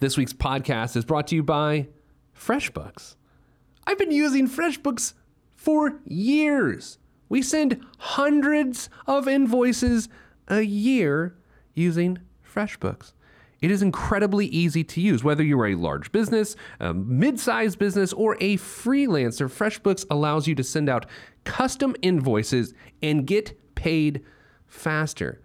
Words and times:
This 0.00 0.16
week's 0.16 0.32
podcast 0.32 0.96
is 0.96 1.04
brought 1.04 1.26
to 1.26 1.34
you 1.34 1.42
by 1.42 1.88
FreshBooks. 2.34 3.16
I've 3.86 3.98
been 3.98 4.10
using 4.10 4.48
FreshBooks 4.48 5.12
for 5.54 6.00
years. 6.06 6.96
We 7.28 7.42
send 7.42 7.84
hundreds 7.98 8.88
of 9.06 9.28
invoices 9.28 10.08
a 10.48 10.62
year 10.62 11.36
using 11.74 12.18
FreshBooks. 12.42 13.12
It 13.60 13.70
is 13.70 13.82
incredibly 13.82 14.46
easy 14.46 14.82
to 14.84 15.02
use. 15.02 15.22
Whether 15.22 15.42
you're 15.42 15.66
a 15.66 15.74
large 15.74 16.10
business, 16.12 16.56
a 16.80 16.94
mid 16.94 17.38
sized 17.38 17.78
business, 17.78 18.14
or 18.14 18.38
a 18.40 18.56
freelancer, 18.56 19.50
FreshBooks 19.50 20.06
allows 20.10 20.46
you 20.46 20.54
to 20.54 20.64
send 20.64 20.88
out 20.88 21.04
custom 21.44 21.94
invoices 22.00 22.72
and 23.02 23.26
get 23.26 23.74
paid 23.74 24.24
faster. 24.66 25.42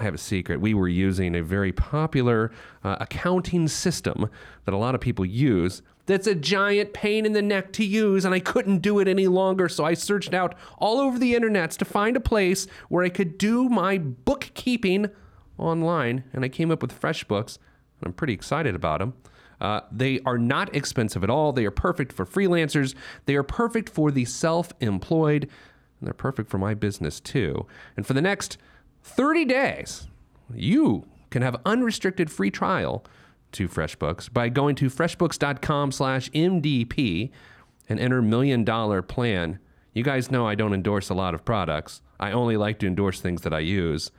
I 0.00 0.04
have 0.04 0.14
a 0.14 0.18
secret. 0.18 0.62
We 0.62 0.72
were 0.72 0.88
using 0.88 1.36
a 1.36 1.42
very 1.42 1.72
popular 1.72 2.50
uh, 2.82 2.96
accounting 3.00 3.68
system 3.68 4.30
that 4.64 4.72
a 4.72 4.78
lot 4.78 4.94
of 4.94 5.00
people 5.02 5.26
use. 5.26 5.82
That's 6.06 6.26
a 6.26 6.34
giant 6.34 6.94
pain 6.94 7.26
in 7.26 7.34
the 7.34 7.42
neck 7.42 7.72
to 7.74 7.84
use, 7.84 8.24
and 8.24 8.34
I 8.34 8.40
couldn't 8.40 8.78
do 8.78 8.98
it 8.98 9.06
any 9.06 9.26
longer. 9.26 9.68
So 9.68 9.84
I 9.84 9.92
searched 9.92 10.32
out 10.32 10.54
all 10.78 10.98
over 10.98 11.18
the 11.18 11.34
internets 11.34 11.76
to 11.76 11.84
find 11.84 12.16
a 12.16 12.20
place 12.20 12.66
where 12.88 13.04
I 13.04 13.10
could 13.10 13.36
do 13.36 13.68
my 13.68 13.98
bookkeeping 13.98 15.10
online, 15.58 16.24
and 16.32 16.46
I 16.46 16.48
came 16.48 16.70
up 16.70 16.80
with 16.80 16.98
FreshBooks, 16.98 17.58
and 18.00 18.06
I'm 18.06 18.14
pretty 18.14 18.32
excited 18.32 18.74
about 18.74 19.00
them. 19.00 19.12
Uh, 19.60 19.82
they 19.92 20.20
are 20.24 20.38
not 20.38 20.74
expensive 20.74 21.22
at 21.22 21.28
all. 21.28 21.52
They 21.52 21.66
are 21.66 21.70
perfect 21.70 22.14
for 22.14 22.24
freelancers. 22.24 22.94
They 23.26 23.34
are 23.34 23.42
perfect 23.42 23.90
for 23.90 24.10
the 24.10 24.24
self 24.24 24.72
employed, 24.80 25.42
and 25.42 26.06
they're 26.06 26.14
perfect 26.14 26.48
for 26.48 26.56
my 26.56 26.72
business 26.72 27.20
too. 27.20 27.66
And 27.98 28.06
for 28.06 28.14
the 28.14 28.22
next 28.22 28.56
30 29.02 29.44
days, 29.44 30.08
you 30.54 31.06
can 31.30 31.42
have 31.42 31.56
unrestricted 31.64 32.30
free 32.30 32.50
trial 32.50 33.04
to 33.52 33.68
FreshBooks 33.68 34.32
by 34.32 34.48
going 34.48 34.74
to 34.76 34.86
freshbooks.com 34.86 35.92
slash 35.92 36.30
MDP 36.30 37.30
and 37.88 37.98
enter 37.98 38.22
million 38.22 38.64
dollar 38.64 39.02
plan. 39.02 39.58
You 39.92 40.04
guys 40.04 40.30
know 40.30 40.46
I 40.46 40.54
don't 40.54 40.74
endorse 40.74 41.08
a 41.10 41.14
lot 41.14 41.34
of 41.34 41.44
products. 41.44 42.02
I 42.20 42.32
only 42.32 42.56
like 42.56 42.78
to 42.80 42.86
endorse 42.86 43.20
things 43.20 43.42
that 43.42 43.52
I 43.52 43.58
use, 43.60 44.12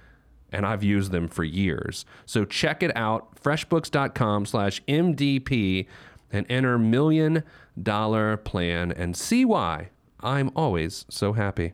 and 0.51 0.65
I've 0.65 0.83
used 0.83 1.11
them 1.11 1.27
for 1.27 1.43
years. 1.43 2.05
So 2.25 2.43
check 2.43 2.83
it 2.83 2.95
out, 2.95 3.41
freshbooks.com 3.41 4.45
slash 4.45 4.81
MDP 4.87 5.85
and 6.31 6.45
enter 6.49 6.77
million 6.77 7.43
dollar 7.81 8.35
plan 8.37 8.91
and 8.91 9.15
see 9.15 9.45
why 9.45 9.89
I'm 10.19 10.51
always 10.55 11.05
so 11.09 11.33
happy. 11.33 11.73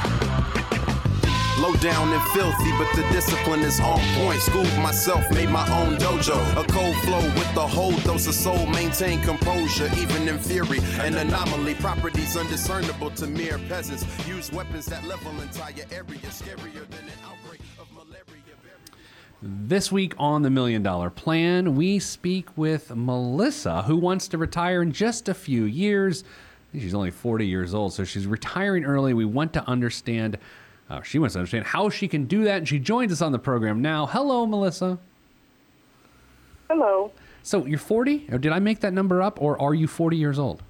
Low 1.61 1.75
down 1.75 2.11
and 2.11 2.23
filthy, 2.29 2.71
but 2.79 2.91
the 2.95 3.07
discipline 3.11 3.59
is 3.59 3.79
on 3.79 3.99
point. 4.15 4.41
Schooled 4.41 4.75
myself, 4.79 5.29
made 5.29 5.49
my 5.49 5.61
own 5.79 5.95
dojo. 5.97 6.35
A 6.59 6.65
cold 6.71 6.95
flow 7.03 7.21
with 7.35 7.53
the 7.53 7.67
whole 7.67 7.95
dose 7.99 8.25
of 8.25 8.33
soul. 8.33 8.65
Maintain 8.65 9.21
composure, 9.21 9.87
even 9.95 10.27
in 10.27 10.39
theory. 10.39 10.79
An 11.01 11.13
anomaly, 11.13 11.75
properties 11.75 12.35
undiscernible 12.35 13.11
to 13.11 13.27
mere 13.27 13.59
peasants. 13.69 14.03
Use 14.27 14.51
weapons 14.51 14.87
that 14.87 15.05
level 15.05 15.39
entire 15.39 15.85
area. 15.91 16.17
Scarier 16.31 16.89
than 16.89 17.05
an 17.05 17.19
outbreak 17.29 17.61
of 17.79 17.91
malaria. 17.91 18.25
This 19.43 19.91
week 19.91 20.15
on 20.17 20.41
the 20.41 20.49
Million 20.49 20.81
Dollar 20.81 21.11
Plan, 21.11 21.75
we 21.75 21.99
speak 21.99 22.57
with 22.57 22.89
Melissa, 22.95 23.83
who 23.83 23.97
wants 23.97 24.27
to 24.29 24.39
retire 24.39 24.81
in 24.81 24.91
just 24.91 25.29
a 25.29 25.35
few 25.35 25.65
years. 25.65 26.23
She's 26.73 26.95
only 26.95 27.11
40 27.11 27.45
years 27.45 27.75
old, 27.75 27.93
so 27.93 28.03
she's 28.03 28.25
retiring 28.25 28.83
early. 28.83 29.13
We 29.13 29.25
want 29.25 29.53
to 29.53 29.67
understand, 29.67 30.39
uh, 30.91 31.01
she 31.03 31.19
wants 31.19 31.33
to 31.33 31.39
understand 31.39 31.65
how 31.65 31.89
she 31.89 32.07
can 32.09 32.25
do 32.25 32.43
that, 32.43 32.57
and 32.57 32.67
she 32.67 32.77
joins 32.77 33.13
us 33.13 33.21
on 33.21 33.31
the 33.31 33.39
program 33.39 33.81
now. 33.81 34.05
Hello, 34.05 34.45
Melissa. 34.45 34.99
Hello, 36.69 37.11
So 37.43 37.65
you're 37.65 37.79
40, 37.79 38.27
or 38.31 38.37
did 38.37 38.51
I 38.51 38.59
make 38.59 38.81
that 38.81 38.93
number 38.93 39.21
up, 39.21 39.41
or 39.41 39.61
are 39.61 39.73
you 39.73 39.87
40 39.87 40.17
years 40.17 40.37
old? 40.37 40.63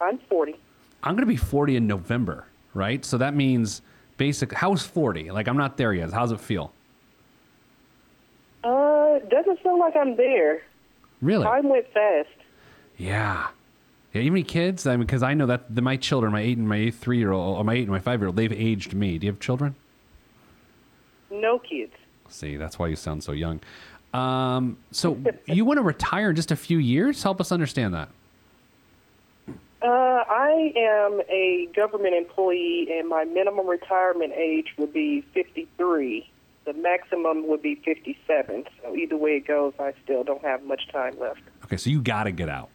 I'm 0.00 0.18
40. 0.18 0.54
I'm 1.02 1.14
going 1.14 1.22
to 1.22 1.26
be 1.26 1.36
40 1.36 1.76
in 1.76 1.86
November, 1.86 2.46
right? 2.74 3.02
So 3.04 3.16
that 3.18 3.34
means 3.34 3.80
basic. 4.18 4.52
How's 4.52 4.82
40? 4.84 5.30
Like, 5.30 5.48
I'm 5.48 5.56
not 5.56 5.76
there 5.78 5.94
yet. 5.94 6.12
How's 6.12 6.32
it 6.32 6.40
feel? 6.40 6.72
Uh, 8.64 9.18
doesn't 9.30 9.60
feel 9.62 9.78
like 9.78 9.96
I'm 9.96 10.16
there. 10.16 10.62
Really? 11.22 11.44
Time 11.44 11.68
went 11.70 11.86
fast. 11.92 12.28
Yeah. 12.98 13.48
Yeah, 14.12 14.22
you 14.22 14.30
have 14.30 14.34
any 14.34 14.42
kids? 14.42 14.86
I 14.86 14.96
mean, 14.96 15.06
because 15.06 15.22
I 15.22 15.34
know 15.34 15.46
that 15.46 15.72
the, 15.74 15.82
my 15.82 15.96
children, 15.96 16.32
my 16.32 16.40
eight 16.40 16.58
and 16.58 16.68
my 16.68 16.90
three 16.90 17.18
year 17.18 17.30
old, 17.32 17.58
or 17.58 17.64
my 17.64 17.74
eight 17.74 17.82
and 17.82 17.90
my 17.90 18.00
five 18.00 18.20
year 18.20 18.26
old, 18.28 18.36
they've 18.36 18.52
aged 18.52 18.92
me. 18.92 19.18
Do 19.18 19.26
you 19.26 19.32
have 19.32 19.40
children? 19.40 19.76
No 21.30 21.60
kids. 21.60 21.94
See, 22.28 22.56
that's 22.56 22.78
why 22.78 22.88
you 22.88 22.96
sound 22.96 23.22
so 23.22 23.32
young. 23.32 23.60
Um, 24.12 24.78
so 24.90 25.16
you 25.46 25.64
want 25.64 25.78
to 25.78 25.82
retire 25.82 26.30
in 26.30 26.36
just 26.36 26.50
a 26.50 26.56
few 26.56 26.78
years? 26.78 27.22
Help 27.22 27.40
us 27.40 27.52
understand 27.52 27.94
that. 27.94 28.08
Uh, 29.82 29.86
I 29.86 30.72
am 30.76 31.22
a 31.30 31.68
government 31.74 32.14
employee, 32.14 32.88
and 32.90 33.08
my 33.08 33.24
minimum 33.24 33.66
retirement 33.66 34.32
age 34.34 34.74
would 34.76 34.92
be 34.92 35.22
53. 35.32 36.28
The 36.66 36.72
maximum 36.74 37.48
would 37.48 37.62
be 37.62 37.76
57. 37.76 38.66
So 38.82 38.94
either 38.94 39.16
way 39.16 39.36
it 39.36 39.46
goes, 39.46 39.72
I 39.78 39.94
still 40.04 40.24
don't 40.24 40.42
have 40.44 40.64
much 40.64 40.88
time 40.92 41.18
left. 41.18 41.40
Okay, 41.64 41.76
so 41.78 41.88
you 41.88 42.02
got 42.02 42.24
to 42.24 42.32
get 42.32 42.48
out. 42.48 42.68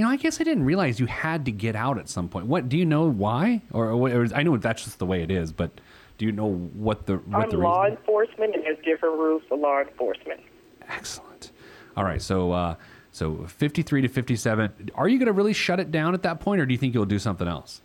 You 0.00 0.06
know, 0.06 0.12
I 0.12 0.16
guess 0.16 0.40
I 0.40 0.44
didn't 0.44 0.64
realize 0.64 0.98
you 0.98 1.04
had 1.04 1.44
to 1.44 1.52
get 1.52 1.76
out 1.76 1.98
at 1.98 2.08
some 2.08 2.26
point. 2.26 2.46
What 2.46 2.70
do 2.70 2.78
you 2.78 2.86
know 2.86 3.02
why, 3.10 3.60
or, 3.70 3.90
or 3.90 4.28
I 4.34 4.42
know 4.42 4.56
that's 4.56 4.82
just 4.82 4.98
the 4.98 5.04
way 5.04 5.22
it 5.22 5.30
is, 5.30 5.52
but 5.52 5.78
do 6.16 6.24
you 6.24 6.32
know 6.32 6.50
what 6.50 7.04
the 7.04 7.16
what 7.16 7.44
I'm 7.44 7.50
the 7.50 7.58
law 7.58 7.82
reason? 7.82 7.98
enforcement, 7.98 8.54
and 8.54 8.64
there's 8.64 8.82
different 8.82 9.18
rules 9.18 9.42
for 9.46 9.58
law 9.58 9.82
enforcement. 9.82 10.40
Excellent. 10.88 11.52
All 11.98 12.04
right, 12.04 12.22
so 12.22 12.50
uh, 12.50 12.76
so 13.12 13.44
53 13.46 14.00
to 14.00 14.08
57. 14.08 14.90
Are 14.94 15.06
you 15.06 15.18
going 15.18 15.26
to 15.26 15.34
really 15.34 15.52
shut 15.52 15.78
it 15.78 15.90
down 15.90 16.14
at 16.14 16.22
that 16.22 16.40
point, 16.40 16.62
or 16.62 16.64
do 16.64 16.72
you 16.72 16.78
think 16.78 16.94
you'll 16.94 17.04
do 17.04 17.18
something 17.18 17.46
else? 17.46 17.82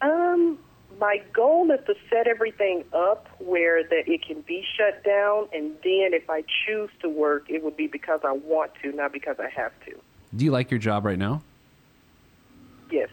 Um, 0.00 0.58
my 0.98 1.20
goal 1.34 1.70
is 1.70 1.84
to 1.84 1.94
set 2.08 2.28
everything 2.28 2.84
up 2.94 3.28
where 3.40 3.82
that 3.82 4.08
it 4.10 4.26
can 4.26 4.40
be 4.40 4.64
shut 4.78 5.04
down, 5.04 5.48
and 5.52 5.72
then 5.84 6.14
if 6.14 6.30
I 6.30 6.44
choose 6.64 6.88
to 7.02 7.10
work, 7.10 7.50
it 7.50 7.62
would 7.62 7.76
be 7.76 7.88
because 7.88 8.20
I 8.24 8.32
want 8.32 8.70
to, 8.82 8.90
not 8.92 9.12
because 9.12 9.36
I 9.38 9.50
have 9.50 9.72
to. 9.84 10.00
Do 10.36 10.44
you 10.44 10.50
like 10.50 10.70
your 10.70 10.78
job 10.80 11.04
right 11.04 11.18
now? 11.18 11.42
Yes. 12.90 13.08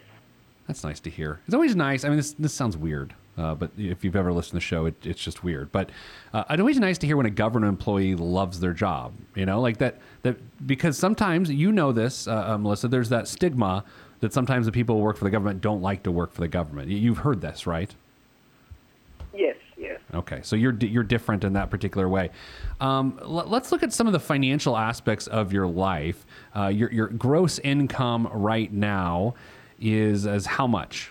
That's 0.66 0.84
nice 0.84 1.00
to 1.00 1.10
hear. 1.10 1.40
It's 1.46 1.54
always 1.54 1.74
nice. 1.76 2.04
I 2.04 2.08
mean, 2.08 2.16
this 2.16 2.32
this 2.34 2.52
sounds 2.54 2.76
weird, 2.76 3.14
uh, 3.36 3.54
but 3.54 3.70
if 3.76 4.04
you've 4.04 4.16
ever 4.16 4.32
listened 4.32 4.50
to 4.52 4.56
the 4.56 4.60
show, 4.60 4.86
it, 4.86 4.94
it's 5.04 5.20
just 5.22 5.42
weird. 5.44 5.72
But 5.72 5.90
uh, 6.32 6.44
it's 6.50 6.60
always 6.60 6.78
nice 6.78 6.98
to 6.98 7.06
hear 7.06 7.16
when 7.16 7.26
a 7.26 7.30
government 7.30 7.68
employee 7.68 8.14
loves 8.14 8.60
their 8.60 8.72
job. 8.72 9.12
You 9.34 9.44
know, 9.46 9.60
like 9.60 9.78
that. 9.78 9.98
That 10.22 10.36
because 10.66 10.96
sometimes 10.96 11.50
you 11.50 11.72
know 11.72 11.92
this, 11.92 12.26
uh, 12.28 12.52
uh, 12.54 12.58
Melissa. 12.58 12.88
There's 12.88 13.08
that 13.08 13.26
stigma 13.28 13.84
that 14.20 14.32
sometimes 14.32 14.66
the 14.66 14.72
people 14.72 14.96
who 14.96 15.02
work 15.02 15.16
for 15.16 15.24
the 15.24 15.30
government 15.30 15.60
don't 15.60 15.82
like 15.82 16.04
to 16.04 16.12
work 16.12 16.32
for 16.32 16.40
the 16.40 16.48
government. 16.48 16.88
You- 16.88 16.98
You've 16.98 17.18
heard 17.18 17.40
this, 17.40 17.66
right? 17.66 17.92
Okay, 20.14 20.40
so 20.42 20.56
you're 20.56 20.74
you're 20.74 21.02
different 21.02 21.42
in 21.42 21.54
that 21.54 21.70
particular 21.70 22.08
way. 22.08 22.30
Um, 22.80 23.18
l- 23.22 23.46
let's 23.46 23.72
look 23.72 23.82
at 23.82 23.92
some 23.94 24.06
of 24.06 24.12
the 24.12 24.20
financial 24.20 24.76
aspects 24.76 25.26
of 25.26 25.52
your 25.52 25.66
life. 25.66 26.26
Uh, 26.54 26.66
your 26.66 26.92
your 26.92 27.06
gross 27.08 27.58
income 27.60 28.28
right 28.30 28.70
now 28.70 29.34
is 29.80 30.26
as 30.26 30.44
how 30.44 30.66
much? 30.66 31.10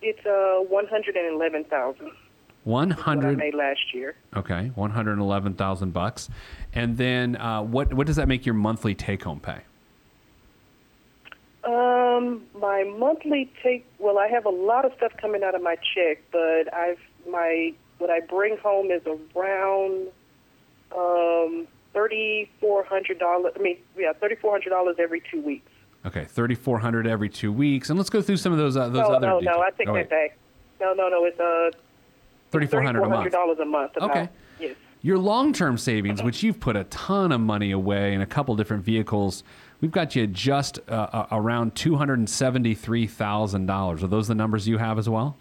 It's 0.00 0.24
uh 0.24 0.60
one 0.68 0.86
hundred 0.86 1.16
and 1.16 1.34
eleven 1.34 1.64
thousand. 1.64 2.12
One 2.62 2.90
hundred 2.90 3.38
made 3.38 3.54
last 3.54 3.92
year. 3.92 4.14
Okay, 4.36 4.70
one 4.76 4.90
hundred 4.90 5.18
eleven 5.18 5.54
thousand 5.54 5.92
bucks. 5.92 6.30
And 6.72 6.96
then 6.96 7.36
uh, 7.36 7.62
what 7.62 7.92
what 7.92 8.06
does 8.06 8.16
that 8.16 8.28
make 8.28 8.46
your 8.46 8.54
monthly 8.54 8.94
take 8.94 9.24
home 9.24 9.40
pay? 9.40 9.58
Um, 11.64 12.42
my 12.60 12.84
monthly 12.96 13.50
take. 13.62 13.84
Well, 13.98 14.18
I 14.18 14.28
have 14.28 14.46
a 14.46 14.50
lot 14.50 14.84
of 14.84 14.92
stuff 14.96 15.12
coming 15.20 15.42
out 15.42 15.54
of 15.54 15.62
my 15.62 15.76
check, 15.94 16.22
but 16.30 16.72
I've 16.72 17.00
my 17.30 17.72
what 17.98 18.10
I 18.10 18.20
bring 18.20 18.56
home 18.58 18.90
is 18.90 19.02
around 19.36 20.08
um 20.96 21.66
thirty 21.92 22.50
four 22.60 22.84
hundred 22.84 23.18
dollars. 23.18 23.52
I 23.56 23.58
mean, 23.60 23.76
yeah, 23.96 24.12
thirty 24.12 24.34
four 24.36 24.52
hundred 24.52 24.70
dollars 24.70 24.96
every 24.98 25.22
two 25.30 25.40
weeks. 25.40 25.70
Okay, 26.06 26.24
thirty 26.24 26.54
four 26.54 26.78
hundred 26.78 27.06
every 27.06 27.28
two 27.28 27.52
weeks. 27.52 27.90
And 27.90 27.98
let's 27.98 28.10
go 28.10 28.22
through 28.22 28.36
some 28.36 28.52
of 28.52 28.58
those 28.58 28.76
uh, 28.76 28.88
those 28.88 29.08
no, 29.08 29.14
other. 29.14 29.26
no, 29.28 29.40
details. 29.40 29.56
no. 29.56 29.62
I 29.62 29.70
take 29.70 29.88
Oh, 29.88 29.94
that 29.94 30.10
back. 30.10 30.36
No, 30.80 30.92
no, 30.92 31.08
no. 31.08 31.24
It's 31.24 31.40
uh 31.40 31.70
Thirty 32.50 32.66
four 32.66 32.82
hundred 32.82 33.02
a 33.04 33.08
month. 33.08 33.32
dollars 33.32 33.58
a 33.58 33.64
month. 33.64 33.96
About. 33.96 34.10
Okay. 34.10 34.28
Yes. 34.60 34.76
Your 35.02 35.18
long 35.18 35.52
term 35.52 35.76
savings, 35.76 36.22
which 36.22 36.42
you've 36.42 36.60
put 36.60 36.76
a 36.76 36.84
ton 36.84 37.32
of 37.32 37.40
money 37.40 37.72
away 37.72 38.14
in 38.14 38.20
a 38.22 38.26
couple 38.26 38.54
different 38.56 38.84
vehicles, 38.84 39.42
we've 39.80 39.90
got 39.90 40.14
you 40.16 40.26
just 40.26 40.78
uh, 40.88 41.08
uh, 41.12 41.26
around 41.32 41.74
$273,000. 41.74 44.02
Are 44.02 44.06
those 44.06 44.28
the 44.28 44.34
numbers 44.34 44.66
you 44.68 44.78
have 44.78 44.98
as 44.98 45.08
well? 45.08 45.36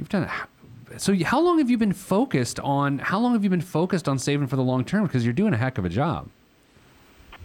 You've 0.00 0.08
done 0.08 0.22
it. 0.22 0.98
so 0.98 1.14
how 1.24 1.42
long 1.42 1.58
have 1.58 1.68
you 1.68 1.76
been 1.76 1.92
focused 1.92 2.58
on? 2.60 3.00
How 3.00 3.20
long 3.20 3.34
have 3.34 3.44
you 3.44 3.50
been 3.50 3.60
focused 3.60 4.08
on 4.08 4.18
saving 4.18 4.46
for 4.46 4.56
the 4.56 4.62
long 4.62 4.82
term? 4.82 5.04
Because 5.04 5.26
you're 5.26 5.34
doing 5.34 5.52
a 5.52 5.58
heck 5.58 5.76
of 5.76 5.84
a 5.84 5.90
job. 5.90 6.30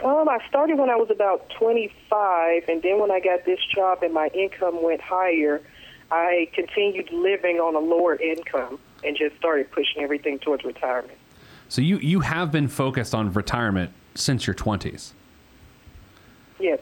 Um, 0.02 0.30
I 0.30 0.40
started 0.48 0.78
when 0.78 0.90
I 0.90 0.96
was 0.96 1.10
about 1.12 1.50
25, 1.50 2.64
and 2.70 2.82
then 2.82 2.98
when 2.98 3.12
I 3.12 3.20
got 3.20 3.44
this 3.44 3.60
job 3.74 4.04
and 4.04 4.14
my 4.14 4.28
income 4.28 4.82
went 4.82 5.02
higher, 5.02 5.62
I 6.12 6.48
continued 6.54 7.12
living 7.12 7.58
on 7.58 7.76
a 7.76 7.80
lower 7.80 8.16
income 8.16 8.80
and 9.04 9.18
just 9.18 9.36
started 9.36 9.70
pushing 9.70 10.02
everything 10.02 10.40
towards 10.40 10.64
retirement. 10.64 11.18
So 11.68 11.82
you 11.82 11.98
you 11.98 12.22
have 12.22 12.54
been 12.54 12.70
focused 12.70 13.14
on 13.14 13.34
retirement 13.34 13.92
since 14.14 14.48
your 14.48 14.54
20s. 14.54 15.12
Yes. 16.58 16.80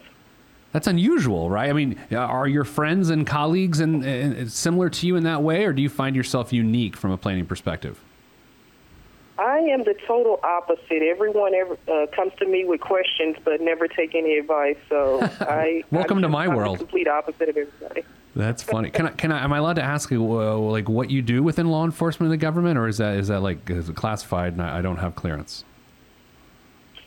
That's 0.73 0.87
unusual, 0.87 1.51
right? 1.51 1.69
I 1.69 1.73
mean, 1.73 1.99
are 2.11 2.47
your 2.47 2.63
friends 2.63 3.09
and 3.09 3.25
colleagues 3.27 3.79
and, 3.79 4.03
and 4.03 4.51
similar 4.51 4.89
to 4.89 5.07
you 5.07 5.15
in 5.15 5.23
that 5.23 5.43
way, 5.43 5.65
or 5.65 5.71
do 5.71 5.83
you 5.83 5.89
find 5.89 6.15
yourself 6.15 6.51
unique 6.51 6.97
from 6.97 7.11
a 7.11 7.17
planning 7.17 7.45
perspective? 7.45 7.99
I 9.37 9.59
am 9.59 9.83
the 9.83 9.95
total 10.07 10.39
opposite. 10.43 11.03
Everyone 11.03 11.53
ever 11.53 11.77
uh, 11.91 12.07
comes 12.07 12.33
to 12.39 12.47
me 12.47 12.65
with 12.65 12.81
questions, 12.81 13.35
but 13.43 13.61
never 13.61 13.87
take 13.87 14.15
any 14.15 14.37
advice. 14.37 14.77
So 14.89 15.19
I 15.41 15.83
Welcome 15.91 16.17
I'm 16.17 16.23
to 16.23 16.29
my 16.29 16.45
I'm 16.45 16.51
the 16.51 16.57
world. 16.57 16.77
complete 16.79 17.07
opposite 17.07 17.49
of 17.49 17.57
everybody. 17.57 18.03
That's 18.35 18.63
funny. 18.73 18.89
Can 18.89 19.07
I? 19.07 19.09
Can 19.11 19.31
I? 19.31 19.43
Am 19.43 19.53
I 19.53 19.57
allowed 19.59 19.75
to 19.75 19.83
ask 19.83 20.09
you, 20.11 20.23
uh, 20.39 20.55
like, 20.57 20.89
what 20.89 21.11
you 21.11 21.21
do 21.21 21.43
within 21.43 21.69
law 21.69 21.85
enforcement 21.85 22.31
and 22.31 22.39
the 22.39 22.43
government, 22.43 22.77
or 22.79 22.87
is 22.87 22.97
that 22.97 23.15
is 23.17 23.27
that 23.27 23.41
like 23.41 23.69
is 23.69 23.89
it 23.89 23.95
classified 23.95 24.53
and 24.53 24.61
I, 24.61 24.79
I 24.79 24.81
don't 24.81 24.97
have 24.97 25.15
clearance? 25.15 25.63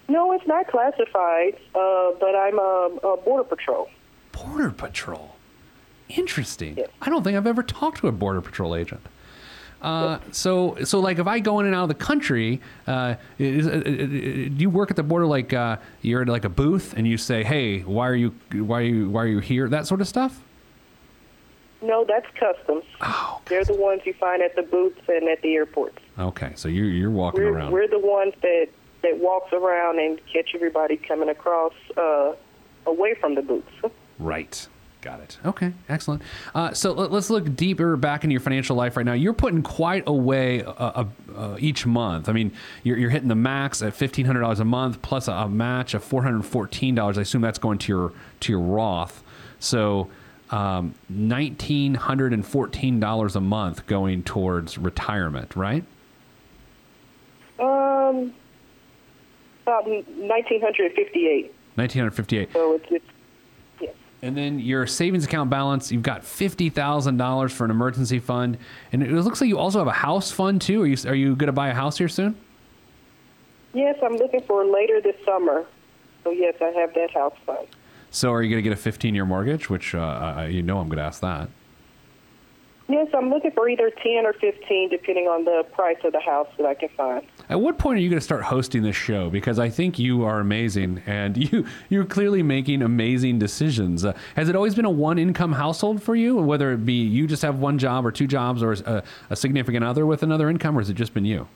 No, 0.09 0.33
it's 0.33 0.47
not 0.47 0.69
classified, 0.69 1.55
uh, 1.75 2.13
but 2.21 2.35
I'm 2.37 2.59
um, 2.59 3.01
a 3.03 3.17
border 3.17 3.45
patrol. 3.45 3.89
Border 4.33 4.71
Patrol. 4.71 5.35
Interesting. 6.09 6.77
Yes. 6.77 6.89
I 7.03 7.09
don't 7.11 7.25
think 7.25 7.37
I've 7.37 7.47
ever 7.47 7.63
talked 7.63 7.99
to 7.99 8.09
a 8.09 8.13
Border 8.13 8.41
Patrol 8.41 8.77
agent. 8.77 9.01
Uh, 9.83 10.19
so, 10.31 10.77
so 10.85 11.01
like 11.01 11.19
if 11.19 11.27
I 11.27 11.39
go 11.39 11.61
in 11.61 11.67
and 11.67 11.75
out 11.75 11.85
of 11.85 11.89
the 11.89 11.95
country, 11.95 12.61
uh, 12.87 13.15
is, 13.39 13.67
uh, 13.67 13.71
uh, 13.71 13.83
do 13.83 14.55
you 14.57 14.71
work 14.71 14.91
at 14.91 14.97
the 14.97 15.03
border 15.03 15.27
like 15.27 15.53
uh, 15.53 15.77
you're 16.03 16.23
at 16.23 16.29
like 16.29 16.45
a 16.45 16.49
booth 16.49 16.95
and 16.97 17.07
you 17.07 17.17
say, 17.19 17.45
"Hey, 17.45 17.81
why 17.81 18.09
are 18.09 18.15
you 18.15 18.35
why 18.53 18.81
are 18.81 18.85
you 18.85 19.11
why 19.11 19.25
are 19.25 19.27
you 19.29 19.39
here?" 19.41 19.69
That 19.69 19.87
sort 19.87 20.01
of 20.01 20.09
stuff. 20.09 20.41
No, 21.83 22.05
that's 22.09 22.27
customs. 22.39 22.85
Oh, 23.03 23.41
They're 23.47 23.65
the 23.65 23.75
ones 23.75 24.01
you 24.07 24.15
find 24.15 24.43
at 24.43 24.57
the 24.57 24.63
booths 24.63 25.01
and 25.09 25.29
at 25.29 25.43
the 25.43 25.55
airports. 25.55 25.99
okay. 26.19 26.53
So 26.57 26.69
you're 26.69 26.87
you're 26.87 27.11
walking 27.11 27.43
We're, 27.43 27.53
around. 27.53 27.73
we're 27.73 27.89
the 27.89 27.99
ones 27.99 28.33
that 28.43 28.69
that 29.03 29.19
walks 29.19 29.53
around 29.53 29.99
and 29.99 30.21
catch 30.33 30.55
everybody 30.55 30.97
coming 30.97 31.29
across 31.29 31.75
uh, 31.97 32.35
away 32.87 33.15
from 33.15 33.35
the 33.35 33.43
booths. 33.43 33.95
Right. 34.19 34.69
Got 35.03 35.21
it. 35.21 35.39
Okay, 35.45 35.73
excellent. 35.89 36.23
Uh, 36.53 36.73
so 36.73 36.93
let, 36.93 37.13
us 37.13 37.31
look 37.31 37.55
deeper 37.55 37.97
back 37.97 38.25
into 38.25 38.33
your 38.33 38.41
financial 38.41 38.75
life 38.75 38.97
right 38.97 39.07
now. 39.07 39.13
You're 39.13 39.35
putting 39.35 39.63
quite 39.63 40.03
away 40.09 40.65
uh, 40.65 40.73
uh, 40.73 41.05
uh, 41.37 41.57
each 41.61 41.87
month. 41.87 42.29
I 42.29 42.33
mean, 42.33 42.51
you're, 42.83 42.97
you're 42.99 43.11
hitting 43.11 43.29
the 43.29 43.37
max 43.37 43.83
at 43.83 43.95
fifteen 43.95 44.27
hundred 44.27 44.41
dollars 44.41 44.59
a 44.59 44.65
month 44.65 45.03
plus 45.03 45.29
a, 45.29 45.33
a 45.33 45.49
match 45.49 45.95
of 45.95 46.03
four 46.03 46.25
hundred 46.25 46.45
fourteen 46.45 46.97
dollars. 46.97 47.19
I 47.19 47.21
assume 47.21 47.41
that's 47.41 47.59
going 47.61 47.79
to 47.79 47.93
your 47.93 48.13
to 48.41 48.53
your 48.53 48.61
Roth. 48.61 49.23
So 49.61 50.11
um, 50.51 50.95
nineteen 51.09 51.95
hundred 51.95 52.33
and 52.33 52.45
fourteen 52.45 52.99
dollars 52.99 53.37
a 53.37 53.41
month 53.41 53.87
going 53.87 54.25
towards 54.25 54.77
retirement, 54.77 55.55
right? 55.55 55.85
Um, 57.61 58.35
about 59.67 59.87
1958. 59.89 61.53
Nineteen 61.77 62.01
hundred 62.01 62.15
fifty-eight. 62.15 62.53
So 62.53 62.75
it's, 62.75 62.87
it's 62.89 63.05
yes. 63.81 63.95
And 64.23 64.37
then 64.37 64.59
your 64.59 64.87
savings 64.87 65.25
account 65.25 65.51
balance, 65.51 65.93
you've 65.93 66.03
got 66.03 66.25
fifty 66.25 66.71
thousand 66.71 67.19
dollars 67.19 67.53
for 67.53 67.65
an 67.65 67.71
emergency 67.71 68.19
fund, 68.19 68.57
and 68.93 69.03
it 69.03 69.11
looks 69.11 69.41
like 69.41 69.49
you 69.49 69.59
also 69.59 69.79
have 69.79 69.89
a 69.89 69.93
house 69.93 70.31
fund 70.31 70.63
too. 70.63 70.83
Are 70.83 70.87
you 70.87 70.97
are 71.07 71.15
you 71.15 71.37
going 71.37 71.49
to 71.49 71.53
buy 71.53 71.69
a 71.69 71.75
house 71.75 71.99
here 71.99 72.09
soon? 72.09 72.35
Yes, 73.75 73.97
I'm 74.03 74.15
looking 74.17 74.41
for 74.43 74.65
later 74.65 75.03
this 75.03 75.17
summer. 75.25 75.67
So 76.25 76.31
yes, 76.31 76.55
I 76.63 76.69
have 76.71 76.95
that 76.95 77.11
house 77.11 77.35
fund. 77.45 77.67
So 78.11 78.33
are 78.33 78.43
you 78.43 78.49
going 78.49 78.63
to 78.63 78.69
get 78.71 78.73
a 78.73 78.81
fifteen 78.81 79.15
year 79.15 79.27
mortgage? 79.27 79.69
Which 79.69 79.95
uh, 79.95 80.47
you 80.49 80.63
know 80.63 80.79
I'm 80.79 80.89
going 80.89 80.99
to 80.99 81.05
ask 81.05 81.21
that. 81.21 81.51
Yes, 82.89 83.09
I'm 83.13 83.31
looking 83.31 83.51
for 83.51 83.69
either 83.69 83.91
10 83.91 84.27
or 84.27 84.33
15, 84.33 84.91
depending 84.91 85.27
on 85.27 85.45
the 85.45 85.65
price 85.73 85.97
of 86.05 86.13
the 86.13 86.21
house 86.21 86.47
that 86.57 86.67
I 86.67 86.75
can 86.75 86.89
find. 86.91 87.27
At 87.49 87.61
what 87.61 87.79
point 87.79 87.99
are 87.99 88.01
you 88.01 88.09
going 88.09 88.21
to 88.21 88.25
start 88.25 88.45
hosting 88.45 88.83
this 88.83 88.95
show? 88.95 89.29
Because 89.29 89.59
I 89.59 89.71
think 89.71 89.99
you 89.99 90.25
are 90.25 90.39
amazing, 90.39 91.03
and 91.05 91.37
you 91.53 91.67
you're 91.89 92.05
clearly 92.05 92.45
making 92.45 92.83
amazing 92.83 93.41
decisions. 93.41 94.05
Uh, 94.05 94.17
has 94.37 94.49
it 94.49 94.55
always 94.55 94.77
been 94.77 94.85
a 94.85 94.91
one 94.91 95.19
income 95.19 95.53
household 95.53 96.01
for 96.01 96.15
you, 96.15 96.37
whether 96.37 96.73
it 96.73 96.87
be 96.87 96.93
you 96.93 97.27
just 97.27 97.43
have 97.43 97.59
one 97.59 97.77
job 97.79 98.07
or 98.07 98.13
two 98.13 98.29
jobs, 98.29 98.63
or 98.63 98.73
a, 98.73 99.03
a 99.31 99.37
significant 99.37 99.85
other 99.85 100.07
with 100.07 100.23
another 100.23 100.49
income, 100.49 100.77
or 100.77 100.81
has 100.81 100.89
it 100.89 100.95
just 100.95 101.13
been 101.13 101.25
you? 101.25 101.49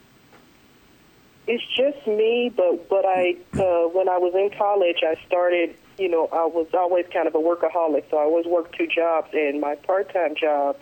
It's 1.46 1.64
just 1.76 2.06
me, 2.08 2.52
but 2.56 2.88
but 2.88 3.04
I 3.06 3.36
uh, 3.54 3.88
when 3.88 4.08
I 4.08 4.18
was 4.18 4.34
in 4.34 4.50
college, 4.58 4.98
I 5.02 5.14
started. 5.26 5.76
You 5.98 6.08
know, 6.08 6.30
I 6.32 6.46
was 6.46 6.66
always 6.72 7.04
kind 7.12 7.28
of 7.28 7.34
a 7.34 7.38
workaholic, 7.38 8.04
so 8.10 8.16
I 8.16 8.22
always 8.22 8.46
worked 8.46 8.74
two 8.74 8.86
jobs, 8.86 9.28
and 9.34 9.60
my 9.60 9.74
part-time 9.74 10.34
job 10.34 10.76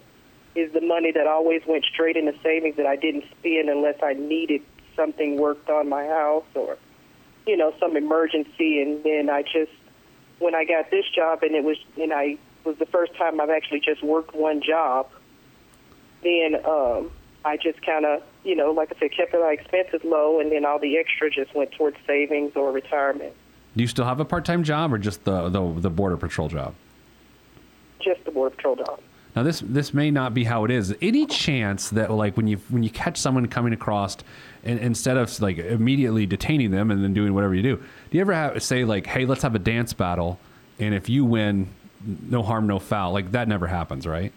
is 0.59 0.73
the 0.73 0.81
money 0.81 1.13
that 1.13 1.27
always 1.27 1.63
went 1.67 1.85
straight 1.85 2.17
into 2.17 2.35
savings 2.43 2.77
that 2.77 2.87
I 2.87 2.97
didn't 2.97 3.25
spend 3.39 3.69
unless 3.69 3.97
I 4.03 4.15
needed 4.15 4.63
something 4.97 5.39
worked 5.39 5.71
on 5.71 5.89
my 5.89 6.05
house 6.07 6.45
or, 6.55 6.77
you 7.47 7.57
know, 7.57 7.73
some 7.79 7.97
emergency. 7.97 8.83
And 8.83 9.03
then 9.05 9.31
I 9.31 9.43
just, 9.43 9.73
when 10.39 10.55
I 10.55 10.65
got 10.65 10.91
this 10.91 11.05
job, 11.15 11.43
and 11.43 11.55
it 11.55 11.65
was, 11.65 11.77
and 11.97 12.13
I 12.13 12.39
was 12.65 12.77
the 12.79 12.87
first 12.87 13.15
time 13.17 13.41
I've 13.41 13.51
actually 13.51 13.81
just 13.81 14.03
worked 14.03 14.35
one 14.35 14.61
job. 14.61 15.09
Then 16.23 16.57
um, 16.67 17.13
I 17.45 17.57
just 17.57 17.81
kind 17.87 18.05
of, 18.05 18.23
you 18.45 18.57
know, 18.57 18.73
like 18.73 18.93
I 18.95 18.99
said, 18.99 19.13
kept 19.17 19.33
my 19.33 19.57
expenses 19.59 20.01
low, 20.05 20.41
and 20.41 20.51
then 20.51 20.65
all 20.65 20.79
the 20.79 20.99
extra 20.99 21.31
just 21.31 21.55
went 21.55 21.71
towards 21.73 21.97
savings 22.07 22.53
or 22.57 22.73
retirement. 22.73 23.35
Do 23.77 23.83
you 23.83 23.89
still 23.89 24.05
have 24.05 24.19
a 24.19 24.25
part 24.25 24.45
time 24.45 24.65
job, 24.65 24.93
or 24.93 24.99
just 24.99 25.25
the, 25.25 25.49
the 25.49 25.63
the 25.81 25.91
border 25.91 26.17
patrol 26.17 26.49
job? 26.49 26.75
Just 28.01 28.25
the 28.25 28.33
border 28.33 28.57
patrol 28.57 28.75
job. 28.75 29.01
Now 29.39 29.45
this 29.45 29.61
this 29.61 29.95
may 29.95 30.11
not 30.11 30.35
be 30.35 30.43
how 30.43 30.65
it 30.65 30.73
is. 30.73 30.93
Any 31.01 31.25
chance 31.25 31.91
that 31.91 32.11
like 32.11 32.37
when 32.37 32.49
you 32.49 32.57
when 32.71 32.83
you 32.83 32.91
catch 32.91 33.17
someone 33.17 33.47
coming 33.47 33.73
across, 33.73 34.17
and 34.65 34.81
instead 34.81 35.17
of 35.17 35.41
like 35.41 35.59
immediately 35.59 36.27
detaining 36.27 36.73
them 36.73 36.91
and 36.91 37.05
then 37.05 37.15
doing 37.15 37.35
whatever 37.35 37.55
you 37.55 37.63
do, 37.63 37.77
do 37.77 37.85
you 38.11 38.21
ever 38.21 38.33
have 38.33 38.61
say 38.61 38.85
like, 38.85 39.07
hey, 39.07 39.27
let's 39.27 39.43
have 39.43 39.55
a 39.55 39.61
dance 39.61 39.93
battle, 39.93 40.41
and 40.81 40.93
if 40.93 41.09
you 41.09 41.25
win, 41.25 41.69
no 42.05 42.43
harm, 42.43 42.67
no 42.67 42.81
foul. 42.81 43.13
Like 43.13 43.31
that 43.31 43.47
never 43.47 43.69
happens, 43.69 44.09
right? 44.09 44.33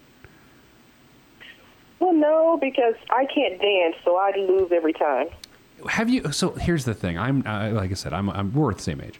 Well, 1.97 2.13
no, 2.13 2.59
because 2.62 2.94
I 3.09 3.25
can't 3.25 3.59
dance, 3.59 3.95
so 4.06 4.18
I 4.18 4.33
lose 4.38 4.71
every 4.71 4.94
time. 4.94 5.30
Have 5.89 6.12
you? 6.12 6.31
So 6.31 6.51
here's 6.51 6.86
the 6.86 6.94
thing. 6.94 7.18
I'm 7.18 7.42
uh, 7.47 7.71
like 7.71 7.90
I 7.90 7.95
said, 7.95 8.14
I'm 8.14 8.30
I'm 8.30 8.54
we're 8.54 8.71
the 8.71 8.83
same 8.83 9.02
age. 9.02 9.19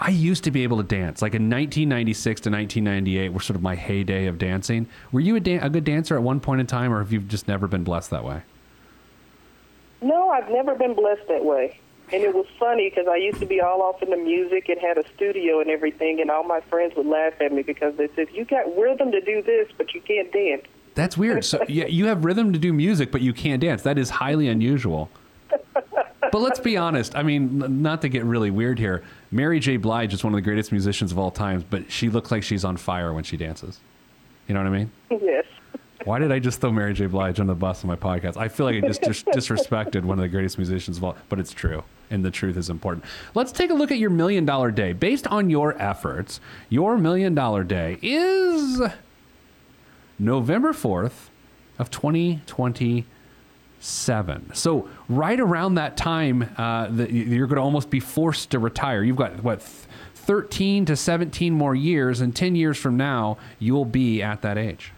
I 0.00 0.08
used 0.08 0.44
to 0.44 0.50
be 0.50 0.62
able 0.62 0.78
to 0.78 0.82
dance. 0.82 1.20
Like 1.20 1.34
in 1.34 1.50
1996 1.50 2.40
to 2.42 2.50
1998 2.50 3.32
were 3.32 3.40
sort 3.40 3.56
of 3.56 3.62
my 3.62 3.74
heyday 3.74 4.26
of 4.26 4.38
dancing. 4.38 4.88
Were 5.12 5.20
you 5.20 5.36
a, 5.36 5.40
dan- 5.40 5.62
a 5.62 5.68
good 5.68 5.84
dancer 5.84 6.16
at 6.16 6.22
one 6.22 6.40
point 6.40 6.60
in 6.60 6.66
time, 6.66 6.92
or 6.92 7.00
have 7.00 7.12
you 7.12 7.20
just 7.20 7.46
never 7.46 7.66
been 7.66 7.84
blessed 7.84 8.10
that 8.10 8.24
way? 8.24 8.42
No, 10.00 10.30
I've 10.30 10.48
never 10.50 10.74
been 10.74 10.94
blessed 10.94 11.28
that 11.28 11.44
way. 11.44 11.78
And 12.12 12.24
it 12.24 12.34
was 12.34 12.46
funny 12.58 12.88
because 12.88 13.06
I 13.06 13.16
used 13.16 13.38
to 13.40 13.46
be 13.46 13.60
all 13.60 13.82
off 13.82 14.02
in 14.02 14.10
the 14.10 14.16
music 14.16 14.68
and 14.68 14.80
had 14.80 14.98
a 14.98 15.04
studio 15.14 15.60
and 15.60 15.70
everything, 15.70 16.20
and 16.20 16.30
all 16.30 16.42
my 16.42 16.60
friends 16.62 16.94
would 16.96 17.06
laugh 17.06 17.34
at 17.40 17.52
me 17.52 17.62
because 17.62 17.94
they 17.96 18.08
said, 18.16 18.28
"You 18.32 18.44
got 18.44 18.66
rhythm 18.76 19.12
to 19.12 19.20
do 19.20 19.42
this, 19.42 19.68
but 19.76 19.94
you 19.94 20.00
can't 20.00 20.32
dance." 20.32 20.64
That's 20.96 21.16
weird. 21.16 21.44
So 21.44 21.64
yeah, 21.68 21.86
you 21.86 22.06
have 22.06 22.24
rhythm 22.24 22.52
to 22.52 22.58
do 22.58 22.72
music, 22.72 23.12
but 23.12 23.20
you 23.20 23.32
can't 23.32 23.60
dance. 23.60 23.82
That 23.82 23.96
is 23.96 24.10
highly 24.10 24.48
unusual. 24.48 25.08
But 26.32 26.40
let's 26.40 26.60
be 26.60 26.76
honest. 26.76 27.16
I 27.16 27.22
mean, 27.22 27.82
not 27.82 28.02
to 28.02 28.08
get 28.08 28.24
really 28.24 28.50
weird 28.50 28.78
here. 28.78 29.02
Mary 29.30 29.60
J. 29.60 29.76
Blige 29.76 30.14
is 30.14 30.22
one 30.24 30.32
of 30.32 30.36
the 30.36 30.42
greatest 30.42 30.72
musicians 30.72 31.12
of 31.12 31.18
all 31.18 31.30
times, 31.30 31.64
but 31.68 31.90
she 31.90 32.08
looks 32.08 32.30
like 32.30 32.42
she's 32.42 32.64
on 32.64 32.76
fire 32.76 33.12
when 33.12 33.24
she 33.24 33.36
dances. 33.36 33.80
You 34.46 34.54
know 34.54 34.60
what 34.60 34.66
I 34.68 34.78
mean? 34.78 34.90
yes. 35.10 35.44
Why 36.04 36.18
did 36.18 36.32
I 36.32 36.38
just 36.38 36.62
throw 36.62 36.72
Mary 36.72 36.94
J. 36.94 37.06
Blige 37.06 37.40
on 37.40 37.46
the 37.46 37.54
bus 37.54 37.84
on 37.84 37.88
my 37.88 37.96
podcast? 37.96 38.38
I 38.38 38.48
feel 38.48 38.64
like 38.64 38.82
I 38.82 38.86
just 38.86 39.02
dis- 39.02 39.22
disrespected 39.22 40.02
one 40.02 40.18
of 40.18 40.22
the 40.22 40.28
greatest 40.28 40.56
musicians 40.56 40.96
of 40.96 41.04
all, 41.04 41.16
but 41.28 41.38
it's 41.38 41.52
true, 41.52 41.84
and 42.08 42.24
the 42.24 42.30
truth 42.30 42.56
is 42.56 42.70
important. 42.70 43.04
Let's 43.34 43.52
take 43.52 43.70
a 43.70 43.74
look 43.74 43.92
at 43.92 43.98
your 43.98 44.08
million 44.08 44.46
dollar 44.46 44.70
day. 44.70 44.94
Based 44.94 45.26
on 45.26 45.50
your 45.50 45.80
efforts, 45.80 46.40
your 46.70 46.96
million 46.96 47.34
dollar 47.34 47.64
day 47.64 47.98
is 48.00 48.80
November 50.18 50.72
4th 50.72 51.28
of 51.78 51.90
2027. 53.80 54.54
So 54.54 54.88
right 55.08 55.40
around 55.40 55.74
that 55.74 55.96
time, 55.96 56.54
uh, 56.56 56.88
that 56.88 57.10
you're 57.10 57.46
going 57.46 57.56
to 57.56 57.62
almost 57.62 57.90
be 57.90 58.00
forced 58.00 58.50
to 58.50 58.58
retire. 58.58 59.02
You've 59.02 59.16
got, 59.16 59.42
what, 59.42 59.62
13 59.62 60.84
to 60.86 60.96
17 60.96 61.52
more 61.52 61.74
years, 61.74 62.20
and 62.20 62.36
10 62.36 62.56
years 62.56 62.76
from 62.76 62.96
now, 62.96 63.38
you'll 63.58 63.84
be 63.84 64.22
at 64.22 64.42
that 64.42 64.58
age. 64.58 64.92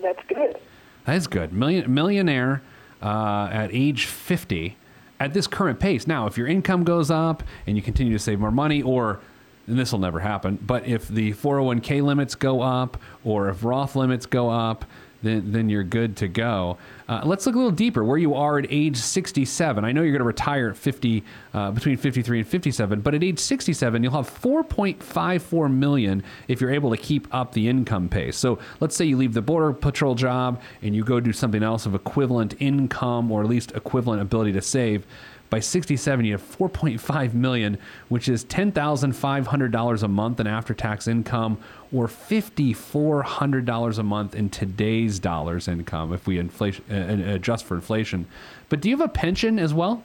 That's 0.00 0.20
good. 0.28 0.58
That 1.06 1.16
is 1.16 1.26
good. 1.26 1.52
Million, 1.52 1.92
millionaire 1.92 2.62
uh, 3.02 3.48
at 3.50 3.70
age 3.72 4.06
50 4.06 4.76
at 5.18 5.34
this 5.34 5.48
current 5.48 5.80
pace. 5.80 6.06
Now, 6.06 6.26
if 6.26 6.38
your 6.38 6.46
income 6.46 6.84
goes 6.84 7.10
up 7.10 7.42
and 7.66 7.76
you 7.76 7.82
continue 7.82 8.12
to 8.12 8.18
save 8.18 8.38
more 8.38 8.52
money, 8.52 8.82
or 8.82 9.18
and 9.66 9.78
this 9.78 9.92
will 9.92 9.98
never 9.98 10.20
happen, 10.20 10.58
but 10.62 10.86
if 10.86 11.08
the 11.08 11.34
401k 11.34 12.02
limits 12.02 12.34
go 12.34 12.62
up 12.62 12.96
or 13.22 13.50
if 13.50 13.62
Roth 13.62 13.96
limits 13.96 14.24
go 14.24 14.48
up, 14.48 14.86
then, 15.22 15.52
then 15.52 15.68
you're 15.68 15.84
good 15.84 16.16
to 16.18 16.28
go. 16.28 16.78
Uh, 17.08 17.22
let's 17.24 17.46
look 17.46 17.54
a 17.54 17.58
little 17.58 17.72
deeper 17.72 18.04
where 18.04 18.18
you 18.18 18.34
are 18.34 18.58
at 18.58 18.66
age 18.70 18.96
67. 18.96 19.84
I 19.84 19.92
know 19.92 20.02
you're 20.02 20.12
going 20.12 20.20
to 20.20 20.24
retire 20.24 20.70
at 20.70 20.76
50, 20.76 21.24
uh, 21.54 21.70
between 21.70 21.96
53 21.96 22.40
and 22.40 22.48
57, 22.48 23.00
but 23.00 23.14
at 23.14 23.24
age 23.24 23.38
67, 23.38 24.02
you'll 24.02 24.12
have 24.12 24.30
4.54 24.30 25.72
million 25.72 26.22
if 26.46 26.60
you're 26.60 26.70
able 26.70 26.90
to 26.90 26.96
keep 26.96 27.32
up 27.34 27.52
the 27.52 27.68
income 27.68 28.08
pace. 28.08 28.36
So 28.36 28.58
let's 28.80 28.94
say 28.94 29.06
you 29.06 29.16
leave 29.16 29.34
the 29.34 29.42
border 29.42 29.72
patrol 29.72 30.14
job 30.14 30.60
and 30.82 30.94
you 30.94 31.04
go 31.04 31.18
do 31.18 31.32
something 31.32 31.62
else 31.62 31.86
of 31.86 31.94
equivalent 31.94 32.54
income 32.60 33.32
or 33.32 33.42
at 33.42 33.48
least 33.48 33.72
equivalent 33.72 34.22
ability 34.22 34.52
to 34.52 34.62
save 34.62 35.06
by 35.50 35.60
67 35.60 36.24
you 36.24 36.32
have 36.32 36.42
4.5 36.42 37.34
million 37.34 37.78
which 38.08 38.28
is 38.28 38.44
$10500 38.44 40.02
a 40.02 40.08
month 40.08 40.40
in 40.40 40.46
after-tax 40.46 41.08
income 41.08 41.58
or 41.92 42.06
$5400 42.06 43.98
a 43.98 44.02
month 44.02 44.34
in 44.34 44.50
today's 44.50 45.18
dollars 45.18 45.68
income 45.68 46.12
if 46.12 46.26
we 46.26 46.38
inflation 46.38 46.84
uh, 46.90 47.32
adjust 47.34 47.64
for 47.64 47.74
inflation. 47.74 48.26
But 48.68 48.80
do 48.80 48.90
you 48.90 48.96
have 48.96 49.04
a 49.04 49.12
pension 49.12 49.58
as 49.58 49.72
well? 49.72 50.02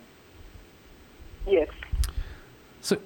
Yes. 1.46 1.68
so 2.82 2.98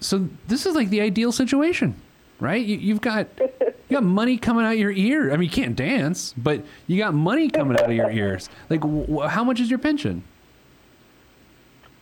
so 0.00 0.28
this 0.48 0.64
is 0.64 0.74
like 0.74 0.88
the 0.88 1.00
ideal 1.00 1.32
situation 1.32 1.94
right? 2.40 2.64
You, 2.64 2.76
you've 2.78 3.00
got 3.02 3.28
you 3.38 3.72
got 3.90 4.02
money 4.02 4.36
coming 4.38 4.64
out 4.64 4.78
your 4.78 4.90
ear. 4.90 5.30
I 5.30 5.36
mean 5.36 5.44
you 5.44 5.50
can't 5.50 5.76
dance 5.76 6.34
but 6.36 6.64
you 6.86 6.96
got 6.98 7.12
money 7.14 7.50
coming 7.50 7.76
out 7.78 7.84
of 7.84 7.92
your 7.92 8.10
ears. 8.10 8.48
Like 8.70 8.82
wh- 8.82 9.28
how 9.28 9.44
much 9.44 9.60
is 9.60 9.68
your 9.68 9.78
pension 9.78 10.24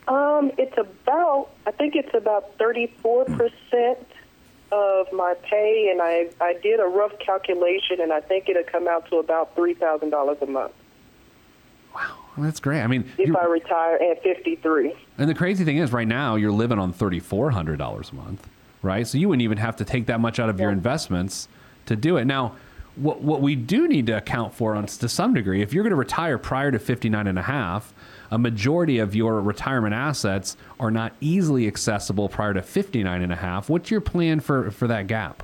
Um, 0.09 0.51
it's 0.59 0.77
about, 0.77 1.51
I 1.67 1.71
think 1.71 1.95
it's 1.95 2.15
about 2.15 2.59
34% 2.59 3.97
of 4.73 5.13
my 5.13 5.35
pay, 5.43 5.89
and 5.91 6.01
I, 6.03 6.31
I 6.41 6.55
did 6.55 6.81
a 6.81 6.87
rough 6.87 7.19
calculation, 7.19 8.01
and 8.01 8.13
I 8.13 8.21
think 8.21 8.49
it'll 8.49 8.63
come 8.65 8.89
out 8.89 9.09
to 9.11 9.17
about 9.17 9.55
$3,000 9.57 10.43
a 10.43 10.47
month 10.47 10.73
wow 11.95 12.17
that's 12.39 12.61
great 12.61 12.81
i 12.81 12.87
mean 12.87 13.11
if 13.19 13.35
I 13.35 13.45
retire 13.47 13.97
at 13.97 14.23
53. 14.23 14.95
And 15.19 15.29
the 15.29 15.35
crazy 15.35 15.65
thing 15.65 15.79
is, 15.79 15.93
right 15.93 16.07
now 16.07 16.37
you're 16.37 16.53
living 16.53 16.79
on 16.79 16.93
thirty 16.93 17.21
four 17.21 17.51
hundred 17.51 17.79
dollars 17.79 18.11
a 18.11 18.15
month, 18.15 18.49
right? 18.83 19.07
So 19.07 19.19
you 19.19 19.29
wouldn't 19.29 19.43
even 19.43 19.59
have 19.59 19.77
to 19.77 19.85
take 19.85 20.07
that 20.07 20.21
much 20.21 20.39
out 20.39 20.49
of 20.49 20.61
your 20.61 20.71
investments 20.71 21.49
to 21.87 21.97
do 21.97 22.17
it. 22.17 22.25
Now, 22.25 22.57
what 22.97 23.21
what 23.21 23.41
we 23.41 23.57
do 23.57 23.89
need 23.89 24.07
to 24.07 24.17
account 24.17 24.55
for, 24.55 24.75
on 24.75 24.87
to 24.87 25.09
some 25.09 25.35
degree, 25.35 25.63
if 25.63 25.73
you're 25.73 25.83
going 25.83 25.91
to 25.91 25.97
retire 25.97 26.39
prior 26.39 26.71
to 26.71 26.79
59 26.79 27.27
and 27.27 27.39
a 27.39 27.43
half, 27.43 27.93
a 28.31 28.39
majority 28.39 28.99
of 28.99 29.15
your 29.15 29.41
retirement 29.41 29.95
assets 29.95 30.57
are 30.79 30.91
not 30.91 31.13
easily 31.21 31.67
accessible 31.67 32.29
prior 32.29 32.55
to 32.55 32.63
59 32.63 33.23
and 33.23 33.33
a 33.33 33.37
half. 33.37 33.69
What's 33.69 33.91
your 33.91 34.01
plan 34.01 34.41
for 34.41 34.71
for 34.71 34.87
that 34.87 35.07
gap? 35.07 35.43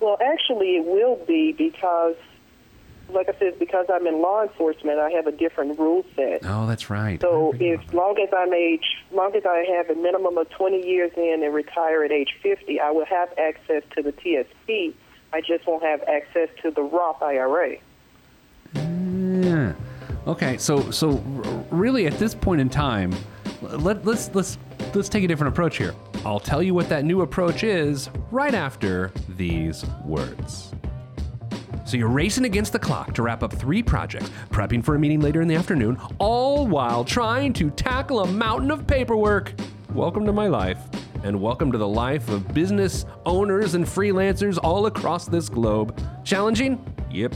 Well, 0.00 0.18
actually, 0.22 0.76
it 0.76 0.84
will 0.86 1.16
be 1.26 1.52
because, 1.52 2.16
like 3.10 3.28
I 3.28 3.38
said, 3.38 3.58
because 3.58 3.86
I'm 3.92 4.06
in 4.06 4.22
law 4.22 4.42
enforcement, 4.42 4.98
I 4.98 5.10
have 5.10 5.26
a 5.26 5.32
different 5.32 5.78
rule 5.78 6.06
set. 6.16 6.40
Oh, 6.44 6.66
that's 6.66 6.88
right. 6.88 7.20
So 7.20 7.52
as 7.52 7.92
long 7.92 8.18
as 8.18 8.30
I'm 8.34 8.54
age, 8.54 8.96
long 9.12 9.36
as 9.36 9.44
I 9.44 9.66
have 9.76 9.90
a 9.90 10.00
minimum 10.00 10.38
of 10.38 10.48
20 10.50 10.86
years 10.86 11.12
in 11.16 11.42
and 11.44 11.54
retire 11.54 12.02
at 12.02 12.12
age 12.12 12.34
50, 12.42 12.80
I 12.80 12.90
will 12.90 13.04
have 13.04 13.28
access 13.38 13.82
to 13.94 14.02
the 14.02 14.12
TSP. 14.12 14.94
I 15.32 15.42
just 15.42 15.66
won't 15.66 15.82
have 15.82 16.02
access 16.04 16.48
to 16.62 16.70
the 16.70 16.82
Roth 16.82 17.22
IRA. 17.22 17.76
Yeah. 18.72 18.80
Mm. 18.80 18.99
Okay. 20.30 20.58
So 20.58 20.92
so 20.92 21.16
really, 21.72 22.06
at 22.06 22.16
this 22.20 22.36
point 22.36 22.60
in 22.60 22.68
time, 22.68 23.12
let, 23.62 24.04
let's 24.04 24.32
let's 24.32 24.58
let's 24.94 25.08
take 25.08 25.24
a 25.24 25.26
different 25.26 25.52
approach 25.52 25.76
here. 25.76 25.92
I'll 26.24 26.38
tell 26.38 26.62
you 26.62 26.72
what 26.72 26.88
that 26.88 27.04
new 27.04 27.22
approach 27.22 27.64
is 27.64 28.08
right 28.30 28.54
after 28.54 29.10
these 29.30 29.84
words. 30.04 30.72
So 31.84 31.96
you're 31.96 32.06
racing 32.06 32.44
against 32.44 32.72
the 32.72 32.78
clock 32.78 33.12
to 33.14 33.22
wrap 33.22 33.42
up 33.42 33.52
three 33.52 33.82
projects, 33.82 34.30
prepping 34.50 34.84
for 34.84 34.94
a 34.94 35.00
meeting 35.00 35.18
later 35.18 35.42
in 35.42 35.48
the 35.48 35.56
afternoon, 35.56 35.98
all 36.18 36.64
while 36.64 37.04
trying 37.04 37.52
to 37.54 37.70
tackle 37.70 38.20
a 38.20 38.26
mountain 38.28 38.70
of 38.70 38.86
paperwork. 38.86 39.52
Welcome 39.92 40.26
to 40.26 40.32
my 40.32 40.46
life, 40.46 40.78
and 41.24 41.42
welcome 41.42 41.72
to 41.72 41.78
the 41.78 41.88
life 41.88 42.28
of 42.28 42.54
business 42.54 43.04
owners 43.26 43.74
and 43.74 43.84
freelancers 43.84 44.60
all 44.62 44.86
across 44.86 45.26
this 45.26 45.48
globe. 45.48 46.00
Challenging? 46.22 46.78
Yep. 47.10 47.34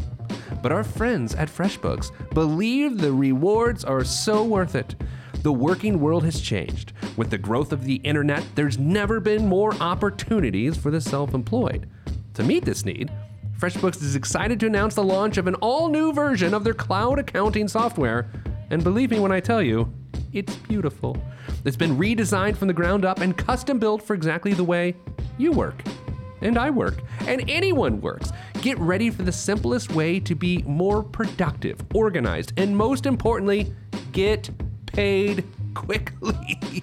But 0.62 0.72
our 0.72 0.84
friends 0.84 1.34
at 1.34 1.48
FreshBooks 1.48 2.10
believe 2.32 2.98
the 2.98 3.12
rewards 3.12 3.84
are 3.84 4.04
so 4.04 4.44
worth 4.44 4.74
it. 4.74 4.94
The 5.42 5.52
working 5.52 6.00
world 6.00 6.24
has 6.24 6.40
changed. 6.40 6.92
With 7.16 7.30
the 7.30 7.38
growth 7.38 7.72
of 7.72 7.84
the 7.84 7.96
internet, 7.96 8.44
there's 8.54 8.78
never 8.78 9.20
been 9.20 9.46
more 9.46 9.74
opportunities 9.74 10.76
for 10.76 10.90
the 10.90 11.00
self 11.00 11.34
employed. 11.34 11.88
To 12.34 12.42
meet 12.42 12.64
this 12.64 12.84
need, 12.84 13.10
FreshBooks 13.58 14.02
is 14.02 14.16
excited 14.16 14.58
to 14.60 14.66
announce 14.66 14.94
the 14.94 15.04
launch 15.04 15.36
of 15.36 15.46
an 15.46 15.54
all 15.56 15.88
new 15.88 16.12
version 16.12 16.54
of 16.54 16.64
their 16.64 16.74
cloud 16.74 17.18
accounting 17.18 17.68
software. 17.68 18.30
And 18.70 18.82
believe 18.82 19.10
me 19.10 19.20
when 19.20 19.32
I 19.32 19.40
tell 19.40 19.62
you, 19.62 19.92
it's 20.32 20.56
beautiful. 20.56 21.16
It's 21.64 21.76
been 21.76 21.96
redesigned 21.96 22.56
from 22.56 22.68
the 22.68 22.74
ground 22.74 23.04
up 23.04 23.20
and 23.20 23.36
custom 23.36 23.78
built 23.78 24.02
for 24.02 24.14
exactly 24.14 24.52
the 24.52 24.64
way 24.64 24.96
you 25.38 25.52
work. 25.52 25.82
And 26.40 26.58
I 26.58 26.70
work. 26.70 27.02
And 27.20 27.48
anyone 27.48 28.00
works. 28.00 28.32
Get 28.64 28.78
ready 28.78 29.10
for 29.10 29.24
the 29.24 29.30
simplest 29.30 29.92
way 29.92 30.18
to 30.20 30.34
be 30.34 30.62
more 30.62 31.02
productive, 31.02 31.78
organized, 31.92 32.54
and 32.56 32.74
most 32.74 33.04
importantly, 33.04 33.70
get 34.12 34.48
paid 34.86 35.44
quickly. 35.74 36.82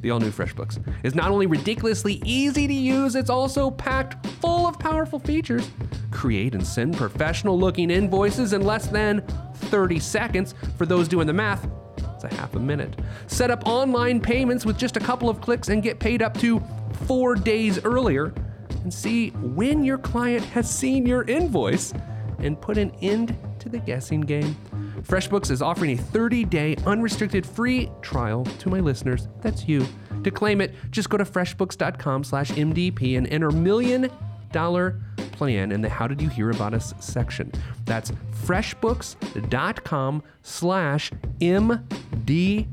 The 0.00 0.12
all 0.12 0.20
new 0.20 0.30
FreshBooks 0.30 0.80
is 1.02 1.16
not 1.16 1.32
only 1.32 1.46
ridiculously 1.46 2.22
easy 2.24 2.68
to 2.68 2.72
use, 2.72 3.16
it's 3.16 3.28
also 3.28 3.70
packed 3.70 4.24
full 4.40 4.66
of 4.66 4.78
powerful 4.78 5.18
features. 5.18 5.68
Create 6.12 6.54
and 6.54 6.64
send 6.64 6.96
professional 6.96 7.58
looking 7.58 7.90
invoices 7.90 8.52
in 8.52 8.62
less 8.62 8.86
than 8.86 9.22
30 9.54 9.98
seconds. 9.98 10.54
For 10.78 10.86
those 10.86 11.08
doing 11.08 11.26
the 11.26 11.32
math, 11.32 11.68
it's 12.14 12.22
a 12.24 12.34
half 12.36 12.54
a 12.54 12.60
minute. 12.60 12.96
Set 13.26 13.50
up 13.50 13.66
online 13.66 14.20
payments 14.20 14.64
with 14.64 14.78
just 14.78 14.96
a 14.96 15.00
couple 15.00 15.28
of 15.28 15.40
clicks 15.40 15.68
and 15.68 15.82
get 15.82 15.98
paid 15.98 16.22
up 16.22 16.38
to 16.38 16.62
four 17.06 17.34
days 17.34 17.84
earlier. 17.84 18.32
And 18.82 18.92
see 18.92 19.30
when 19.30 19.84
your 19.84 19.98
client 19.98 20.44
has 20.46 20.72
seen 20.72 21.06
your 21.06 21.22
invoice 21.22 21.94
and 22.38 22.60
put 22.60 22.78
an 22.78 22.90
end 23.02 23.36
to 23.58 23.68
the 23.68 23.78
guessing 23.78 24.20
game. 24.20 24.56
FreshBooks 25.02 25.50
is 25.50 25.62
offering 25.62 25.98
a 25.98 26.02
30-day 26.02 26.76
unrestricted 26.86 27.46
free 27.46 27.90
trial 28.02 28.44
to 28.44 28.68
my 28.68 28.80
listeners. 28.80 29.28
That's 29.40 29.68
you. 29.68 29.86
To 30.24 30.30
claim 30.30 30.60
it, 30.60 30.74
just 30.90 31.10
go 31.10 31.16
to 31.16 31.24
freshbooks.com 31.24 32.24
slash 32.24 32.50
MDP 32.50 33.16
and 33.16 33.26
enter 33.28 33.50
million 33.50 34.10
dollar 34.52 35.00
plan 35.32 35.72
in 35.72 35.82
the 35.82 35.88
How 35.88 36.06
Did 36.06 36.22
You 36.22 36.28
Hear 36.28 36.50
About 36.50 36.74
Us 36.74 36.94
section. 37.00 37.52
That's 37.84 38.10
freshbooks.com 38.44 40.22
slash 40.42 41.10
MDP 41.40 42.66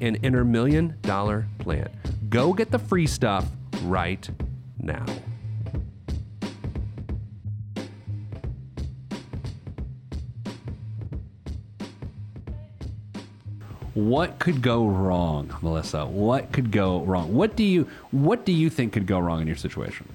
and 0.00 0.18
enter 0.22 0.44
million 0.44 0.96
dollar 1.02 1.46
plan. 1.58 1.88
Go 2.28 2.52
get 2.52 2.70
the 2.70 2.78
free 2.78 3.06
stuff 3.06 3.46
right 3.82 4.28
now. 4.82 5.04
What 13.94 14.38
could 14.38 14.62
go 14.62 14.86
wrong, 14.86 15.54
Melissa? 15.60 16.06
What 16.06 16.50
could 16.52 16.72
go 16.72 17.02
wrong? 17.02 17.34
What 17.34 17.56
do 17.56 17.62
you 17.62 17.88
what 18.10 18.46
do 18.46 18.52
you 18.52 18.70
think 18.70 18.94
could 18.94 19.06
go 19.06 19.18
wrong 19.18 19.42
in 19.42 19.46
your 19.46 19.56
situation? 19.56 20.08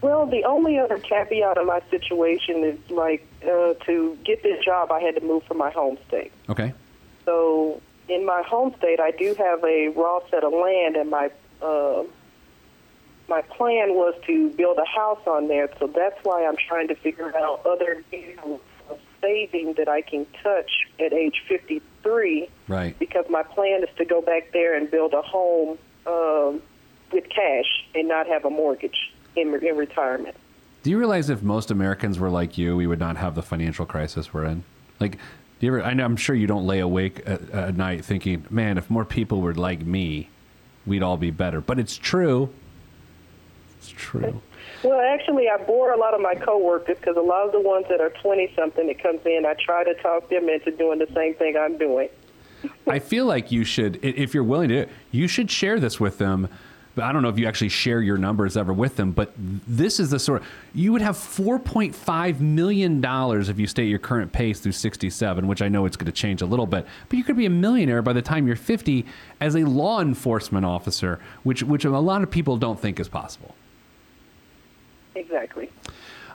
Well, 0.00 0.26
the 0.26 0.44
only 0.44 0.78
other 0.78 0.98
caveat 0.98 1.58
of 1.58 1.66
my 1.66 1.80
situation 1.90 2.64
is 2.64 2.90
like 2.90 3.26
uh, 3.44 3.74
to 3.86 4.18
get 4.24 4.42
this 4.42 4.64
job, 4.64 4.90
I 4.90 5.00
had 5.00 5.14
to 5.14 5.20
move 5.20 5.44
from 5.44 5.58
my 5.58 5.70
home 5.70 5.96
state. 6.08 6.32
Okay. 6.48 6.72
So 7.24 7.80
in 8.08 8.26
my 8.26 8.42
home 8.42 8.74
state, 8.78 8.98
I 8.98 9.12
do 9.12 9.34
have 9.34 9.62
a 9.62 9.88
raw 9.88 10.20
set 10.30 10.42
of 10.42 10.52
land, 10.52 10.96
and 10.96 11.10
my 11.10 11.30
uh, 11.60 12.02
my 13.32 13.40
plan 13.40 13.94
was 13.94 14.12
to 14.26 14.50
build 14.50 14.76
a 14.76 14.84
house 14.84 15.26
on 15.26 15.48
there. 15.48 15.70
So 15.78 15.86
that's 15.86 16.22
why 16.22 16.44
I'm 16.44 16.56
trying 16.68 16.88
to 16.88 16.94
figure 16.94 17.34
out 17.34 17.64
other 17.64 18.04
vehicles 18.10 18.60
of 18.90 18.98
saving 19.22 19.72
that 19.78 19.88
I 19.88 20.02
can 20.02 20.26
touch 20.42 20.70
at 21.00 21.14
age 21.14 21.42
53. 21.48 22.50
Right. 22.68 22.98
Because 22.98 23.24
my 23.30 23.42
plan 23.42 23.84
is 23.84 23.88
to 23.96 24.04
go 24.04 24.20
back 24.20 24.52
there 24.52 24.76
and 24.76 24.90
build 24.90 25.14
a 25.14 25.22
home 25.22 25.78
um, 26.06 26.60
with 27.10 27.24
cash 27.30 27.86
and 27.94 28.06
not 28.06 28.26
have 28.26 28.44
a 28.44 28.50
mortgage 28.50 29.10
in, 29.34 29.54
in 29.64 29.78
retirement. 29.78 30.36
Do 30.82 30.90
you 30.90 30.98
realize 30.98 31.30
if 31.30 31.42
most 31.42 31.70
Americans 31.70 32.18
were 32.18 32.28
like 32.28 32.58
you, 32.58 32.76
we 32.76 32.86
would 32.86 33.00
not 33.00 33.16
have 33.16 33.34
the 33.34 33.42
financial 33.42 33.86
crisis 33.86 34.34
we're 34.34 34.44
in? 34.44 34.62
Like, 35.00 35.12
do 35.58 35.66
you 35.66 35.72
ever? 35.74 35.82
I 35.82 35.94
know, 35.94 36.04
I'm 36.04 36.16
sure 36.16 36.34
you 36.34 36.46
don't 36.46 36.66
lay 36.66 36.80
awake 36.80 37.22
at, 37.24 37.48
at 37.50 37.76
night 37.76 38.04
thinking, 38.04 38.44
"Man, 38.50 38.78
if 38.78 38.90
more 38.90 39.04
people 39.04 39.40
were 39.40 39.54
like 39.54 39.86
me, 39.86 40.28
we'd 40.84 41.04
all 41.04 41.16
be 41.16 41.30
better." 41.30 41.60
But 41.60 41.78
it's 41.78 41.96
true. 41.96 42.52
It's 43.82 43.90
true. 43.90 44.40
Well, 44.84 45.00
actually, 45.00 45.48
I 45.48 45.56
bore 45.56 45.92
a 45.92 45.98
lot 45.98 46.14
of 46.14 46.20
my 46.20 46.36
coworkers 46.36 46.96
because 46.98 47.16
a 47.16 47.20
lot 47.20 47.46
of 47.46 47.52
the 47.52 47.60
ones 47.60 47.86
that 47.88 48.00
are 48.00 48.10
20 48.10 48.52
something 48.54 48.86
that 48.86 49.02
comes 49.02 49.20
in, 49.26 49.44
I 49.44 49.54
try 49.54 49.82
to 49.82 49.94
talk 49.94 50.28
them 50.28 50.48
into 50.48 50.70
doing 50.70 51.00
the 51.00 51.08
same 51.12 51.34
thing 51.34 51.56
I'm 51.56 51.76
doing. 51.78 52.08
I 52.86 53.00
feel 53.00 53.26
like 53.26 53.50
you 53.50 53.64
should, 53.64 53.98
if 54.04 54.34
you're 54.34 54.44
willing 54.44 54.68
to, 54.68 54.86
you 55.10 55.26
should 55.26 55.50
share 55.50 55.80
this 55.80 55.98
with 55.98 56.18
them 56.18 56.48
but 56.94 57.04
I 57.04 57.12
don't 57.12 57.22
know 57.22 57.28
if 57.28 57.38
you 57.38 57.46
actually 57.46 57.70
share 57.70 58.02
your 58.02 58.18
numbers 58.18 58.56
ever 58.56 58.72
with 58.72 58.96
them. 58.96 59.12
But 59.12 59.32
this 59.36 59.98
is 59.98 60.10
the 60.10 60.18
sort 60.18 60.42
of 60.42 60.48
you 60.74 60.92
would 60.92 61.00
have 61.00 61.16
4.5 61.16 62.40
million 62.40 63.00
dollars 63.00 63.48
if 63.48 63.58
you 63.58 63.66
stay 63.66 63.84
at 63.84 63.88
your 63.88 63.98
current 63.98 64.32
pace 64.32 64.60
through 64.60 64.72
67, 64.72 65.46
which 65.46 65.62
I 65.62 65.68
know 65.68 65.86
it's 65.86 65.96
going 65.96 66.06
to 66.06 66.12
change 66.12 66.42
a 66.42 66.46
little 66.46 66.66
bit. 66.66 66.86
But 67.08 67.18
you 67.18 67.24
could 67.24 67.36
be 67.36 67.46
a 67.46 67.50
millionaire 67.50 68.02
by 68.02 68.12
the 68.12 68.22
time 68.22 68.46
you're 68.46 68.56
50 68.56 69.06
as 69.40 69.54
a 69.54 69.64
law 69.64 70.00
enforcement 70.00 70.66
officer, 70.66 71.18
which 71.42 71.62
which 71.62 71.84
a 71.84 71.90
lot 71.90 72.22
of 72.22 72.30
people 72.30 72.56
don't 72.56 72.78
think 72.78 73.00
is 73.00 73.08
possible. 73.08 73.54
Exactly. 75.14 75.70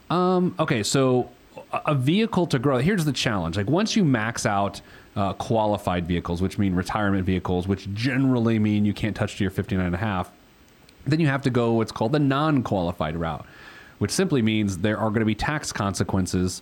Um, 0.10 0.56
okay, 0.60 0.84
so 0.84 1.30
a- 1.72 1.96
vehicle 1.96 2.48
to 2.48 2.60
grow. 2.60 2.78
Here's 2.78 3.06
the 3.06 3.14
challenge: 3.14 3.58
like 3.58 3.70
once 3.70 3.96
you 3.96 4.06
max 4.06 4.46
out 4.46 4.82
uh, 5.16 5.34
qualified 5.34 6.08
vehicles, 6.08 6.42
which 6.42 6.58
mean 6.58 6.76
retirement 6.76 7.26
vehicles, 7.26 7.68
which 7.68 7.92
generally 7.94 8.60
mean 8.60 8.86
you 8.86 8.94
can't 8.94 9.16
touch 9.16 9.38
to 9.38 9.44
your 9.44 9.52
59 9.52 9.86
and 9.86 9.96
a 9.96 9.98
half, 9.98 10.32
then 11.06 11.20
you 11.20 11.28
have 11.28 11.42
to 11.42 11.50
go 11.50 11.74
what's 11.74 11.92
called 11.92 12.12
the 12.12 12.20
non-qualified 12.20 13.18
route, 13.18 13.46
which 13.98 14.12
simply 14.12 14.42
means 14.42 14.78
there 14.80 14.98
are 14.98 15.10
going 15.10 15.22
to 15.22 15.26
be 15.26 15.36
tax 15.36 15.72
consequences 15.72 16.62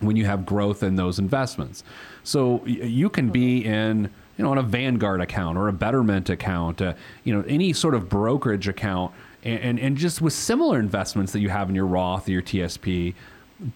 when 0.00 0.16
you 0.16 0.24
have 0.24 0.44
growth 0.46 0.82
in 0.82 0.96
those 0.96 1.18
investments. 1.18 1.84
So 2.22 2.64
you 2.66 3.08
can 3.08 3.30
be 3.30 3.64
in 3.64 4.10
you 4.36 4.44
know 4.44 4.50
on 4.50 4.58
a 4.58 4.62
Vanguard 4.62 5.20
account 5.20 5.58
or 5.58 5.68
a 5.68 5.72
Betterment 5.72 6.30
account, 6.30 6.80
uh, 6.82 6.94
you 7.24 7.34
know 7.34 7.44
any 7.46 7.72
sort 7.72 7.94
of 7.94 8.08
brokerage 8.08 8.68
account, 8.68 9.12
and, 9.44 9.60
and 9.60 9.78
and 9.80 9.96
just 9.96 10.20
with 10.20 10.32
similar 10.32 10.78
investments 10.78 11.32
that 11.32 11.40
you 11.40 11.48
have 11.48 11.68
in 11.68 11.74
your 11.74 11.86
Roth 11.86 12.28
or 12.28 12.32
your 12.32 12.42
TSP. 12.42 13.14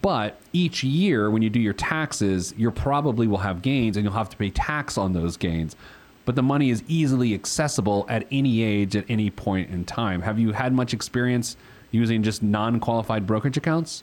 But 0.01 0.41
each 0.53 0.83
year, 0.83 1.31
when 1.31 1.43
you 1.43 1.51
do 1.51 1.61
your 1.61 1.75
taxes, 1.75 2.55
you 2.57 2.71
probably 2.71 3.27
will 3.27 3.39
have 3.39 3.61
gains, 3.61 3.97
and 3.97 4.05
you'll 4.05 4.15
have 4.15 4.31
to 4.31 4.37
pay 4.37 4.51
tax 4.51 4.97
on 4.97 5.13
those 5.13 5.37
gains. 5.37 5.77
But 6.25 6.37
the 6.37 6.43
money 6.43 6.71
is 6.71 6.83
easily 6.89 7.35
accessible 7.35 8.07
at 8.09 8.27
any 8.31 8.63
age, 8.63 8.97
at 8.97 9.05
any 9.11 9.31
point 9.31 9.71
in 9.71 9.85
time. 9.85 10.23
Have 10.23 10.39
you 10.39 10.53
had 10.53 10.73
much 10.73 10.95
experience 10.95 11.59
using 11.91 12.23
just 12.23 12.43
non-qualified 12.43 13.27
brokerage 13.27 13.59
accounts? 13.59 14.03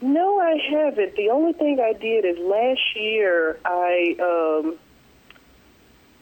No, 0.00 0.40
I 0.40 0.56
haven't. 0.68 1.14
The 1.14 1.30
only 1.30 1.52
thing 1.52 1.80
I 1.80 1.92
did 1.92 2.24
is 2.24 2.38
last 2.38 2.96
year 2.96 3.58
I 3.64 4.16
um, 4.20 4.78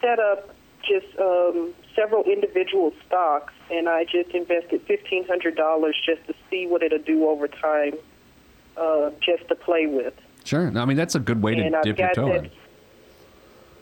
set 0.01 0.19
up 0.21 0.55
just 0.87 1.07
um, 1.19 1.75
several 1.95 2.25
individual 2.25 2.93
stocks, 3.07 3.53
and 3.71 3.89
I 3.89 4.05
just 4.05 4.31
invested 4.31 4.83
fifteen 4.83 5.27
hundred 5.27 5.57
dollars 5.57 5.97
just 6.05 6.27
to 6.27 6.35
see 6.51 6.67
what 6.67 6.83
it'll 6.83 6.99
do 6.99 7.29
over 7.29 7.49
time, 7.49 7.95
uh, 8.77 9.11
just 9.21 9.49
to 9.49 9.55
play 9.55 9.87
with. 9.87 10.15
Sure. 10.45 10.71
I 10.77 10.85
mean, 10.85 10.97
that's 10.97 11.15
a 11.15 11.21
good 11.21 11.43
way 11.43 11.55
to 11.55 11.77
I've 11.77 11.83
dip 11.83 11.99
your 11.99 12.15
toe 12.15 12.29
that. 12.29 12.45
in. 12.45 12.51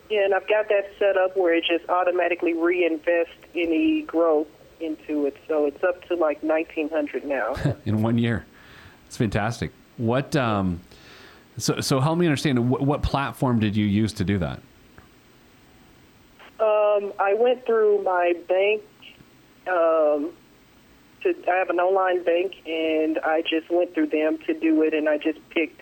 Yeah, 0.09 0.25
and 0.25 0.33
I've 0.33 0.47
got 0.47 0.69
that 0.69 0.91
set 0.99 1.17
up 1.17 1.35
where 1.35 1.53
it 1.53 1.65
just 1.65 1.89
automatically 1.89 2.53
reinvests 2.53 3.27
any 3.55 4.03
growth 4.03 4.47
into 4.79 5.25
it. 5.25 5.35
So 5.47 5.65
it's 5.65 5.83
up 5.83 6.05
to 6.07 6.15
like 6.15 6.43
nineteen 6.43 6.89
hundred 6.89 7.25
now. 7.25 7.55
in 7.85 8.01
one 8.01 8.17
year. 8.17 8.45
It's 9.07 9.17
fantastic. 9.17 9.71
What? 9.97 10.35
Um, 10.35 10.81
so, 11.57 11.81
so 11.81 11.99
help 11.99 12.17
me 12.17 12.25
understand. 12.25 12.69
What, 12.69 12.81
what 12.81 13.03
platform 13.03 13.59
did 13.59 13.75
you 13.75 13.85
use 13.85 14.13
to 14.13 14.23
do 14.23 14.39
that? 14.39 14.59
Um, 16.93 17.13
I 17.19 17.33
went 17.33 17.65
through 17.65 18.03
my 18.03 18.33
bank. 18.47 18.81
Um, 19.67 20.33
to 21.21 21.33
I 21.49 21.55
have 21.55 21.69
an 21.69 21.79
online 21.79 22.23
bank, 22.23 22.55
and 22.67 23.17
I 23.19 23.41
just 23.41 23.69
went 23.69 23.93
through 23.93 24.07
them 24.07 24.37
to 24.45 24.53
do 24.53 24.81
it, 24.83 24.93
and 24.93 25.07
I 25.07 25.17
just 25.17 25.39
picked 25.49 25.81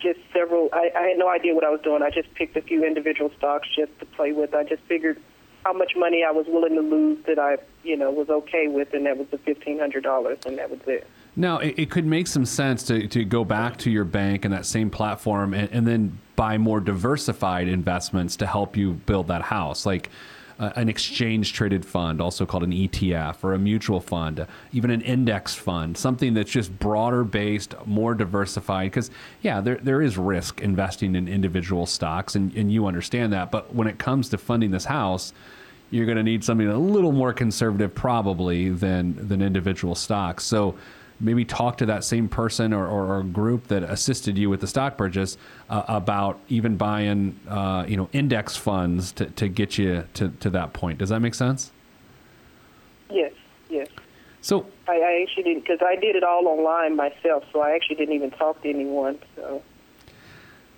just 0.00 0.18
several. 0.32 0.68
I, 0.72 0.90
I 0.96 1.02
had 1.08 1.18
no 1.18 1.28
idea 1.28 1.54
what 1.54 1.64
I 1.64 1.70
was 1.70 1.80
doing. 1.82 2.02
I 2.02 2.10
just 2.10 2.32
picked 2.34 2.56
a 2.56 2.62
few 2.62 2.84
individual 2.84 3.30
stocks 3.38 3.68
just 3.74 3.96
to 4.00 4.06
play 4.06 4.32
with. 4.32 4.54
I 4.54 4.64
just 4.64 4.82
figured 4.84 5.20
how 5.64 5.72
much 5.72 5.92
money 5.96 6.24
I 6.24 6.32
was 6.32 6.46
willing 6.48 6.74
to 6.74 6.80
lose 6.80 7.24
that 7.26 7.38
I, 7.38 7.58
you 7.84 7.96
know, 7.96 8.10
was 8.10 8.28
okay 8.28 8.66
with, 8.66 8.92
and 8.92 9.06
that 9.06 9.16
was 9.16 9.28
the 9.28 9.38
fifteen 9.38 9.78
hundred 9.78 10.02
dollars, 10.02 10.38
and 10.44 10.58
that 10.58 10.70
was 10.70 10.80
it. 10.86 11.06
Now, 11.34 11.58
it, 11.58 11.78
it 11.78 11.90
could 11.90 12.04
make 12.04 12.26
some 12.26 12.44
sense 12.44 12.82
to, 12.84 13.06
to 13.08 13.24
go 13.24 13.44
back 13.44 13.78
to 13.78 13.90
your 13.90 14.04
bank 14.04 14.44
and 14.44 14.52
that 14.52 14.66
same 14.66 14.90
platform 14.90 15.54
and, 15.54 15.70
and 15.72 15.86
then 15.86 16.18
buy 16.36 16.58
more 16.58 16.78
diversified 16.78 17.68
investments 17.68 18.36
to 18.36 18.46
help 18.46 18.76
you 18.76 18.92
build 18.92 19.28
that 19.28 19.42
house, 19.42 19.86
like 19.86 20.10
uh, 20.58 20.70
an 20.76 20.88
exchange 20.88 21.52
traded 21.52 21.84
fund, 21.84 22.20
also 22.20 22.46
called 22.46 22.62
an 22.62 22.72
ETF, 22.72 23.42
or 23.42 23.54
a 23.54 23.58
mutual 23.58 24.00
fund, 24.00 24.40
uh, 24.40 24.46
even 24.72 24.90
an 24.90 25.00
index 25.02 25.54
fund, 25.54 25.96
something 25.96 26.34
that's 26.34 26.50
just 26.50 26.76
broader 26.78 27.24
based, 27.24 27.74
more 27.86 28.14
diversified. 28.14 28.90
Because, 28.90 29.10
yeah, 29.42 29.60
there, 29.60 29.76
there 29.76 30.02
is 30.02 30.18
risk 30.18 30.60
investing 30.60 31.14
in 31.14 31.28
individual 31.28 31.86
stocks, 31.86 32.34
and, 32.34 32.54
and 32.54 32.72
you 32.72 32.86
understand 32.86 33.32
that. 33.32 33.50
But 33.50 33.74
when 33.74 33.86
it 33.86 33.98
comes 33.98 34.28
to 34.30 34.38
funding 34.38 34.70
this 34.70 34.84
house, 34.84 35.32
you're 35.90 36.06
going 36.06 36.16
to 36.16 36.22
need 36.22 36.42
something 36.42 36.66
a 36.68 36.78
little 36.78 37.12
more 37.12 37.32
conservative 37.32 37.94
probably 37.94 38.70
than 38.70 39.28
than 39.28 39.42
individual 39.42 39.94
stocks. 39.94 40.44
So 40.44 40.74
maybe 41.22 41.44
talk 41.44 41.78
to 41.78 41.86
that 41.86 42.04
same 42.04 42.28
person 42.28 42.72
or, 42.72 42.86
or, 42.86 43.16
or 43.16 43.22
group 43.22 43.68
that 43.68 43.82
assisted 43.84 44.36
you 44.36 44.50
with 44.50 44.60
the 44.60 44.66
stock 44.66 44.98
purchase 44.98 45.38
uh, 45.70 45.84
about 45.88 46.40
even 46.48 46.76
buying 46.76 47.38
uh, 47.48 47.84
you 47.86 47.96
know 47.96 48.08
index 48.12 48.56
funds 48.56 49.12
to, 49.12 49.26
to 49.26 49.48
get 49.48 49.78
you 49.78 50.04
to, 50.14 50.28
to 50.40 50.50
that 50.50 50.72
point. 50.72 50.98
Does 50.98 51.08
that 51.10 51.20
make 51.20 51.34
sense? 51.34 51.72
Yes, 53.10 53.32
yes. 53.70 53.88
So 54.40 54.66
I, 54.88 54.96
I 54.96 55.22
actually 55.22 55.44
didn't 55.44 55.62
because 55.62 55.80
I 55.80 55.94
did 55.94 56.16
it 56.16 56.24
all 56.24 56.48
online 56.48 56.96
myself, 56.96 57.44
so 57.52 57.60
I 57.60 57.70
actually 57.74 57.96
didn't 57.96 58.14
even 58.14 58.32
talk 58.32 58.60
to 58.62 58.68
anyone. 58.68 59.18
So, 59.36 59.62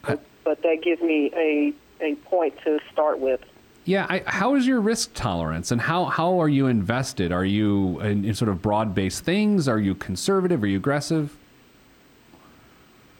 but, 0.03 0.23
but 0.45 0.63
that 0.63 0.83
gives 0.83 1.01
me 1.01 1.31
a 1.35 1.73
a 2.01 2.15
point 2.17 2.55
to 2.65 2.79
start 2.93 3.19
with. 3.19 3.41
Yeah, 3.85 4.07
I, 4.09 4.23
how 4.25 4.55
is 4.55 4.67
your 4.67 4.81
risk 4.81 5.13
tolerance, 5.13 5.71
and 5.71 5.81
how 5.81 6.07
how 6.07 6.41
are 6.41 6.49
you 6.49 6.67
invested? 6.69 7.33
Are 7.33 7.45
you 7.45 8.01
in, 8.01 8.25
in 8.25 8.35
sort 8.35 8.49
of 8.49 8.63
broad 8.63 8.95
based 8.95 9.25
things? 9.25 9.69
Are 9.69 9.79
you 9.79 9.95
conservative? 9.95 10.63
Are 10.63 10.67
you 10.67 10.79
aggressive? 10.79 11.37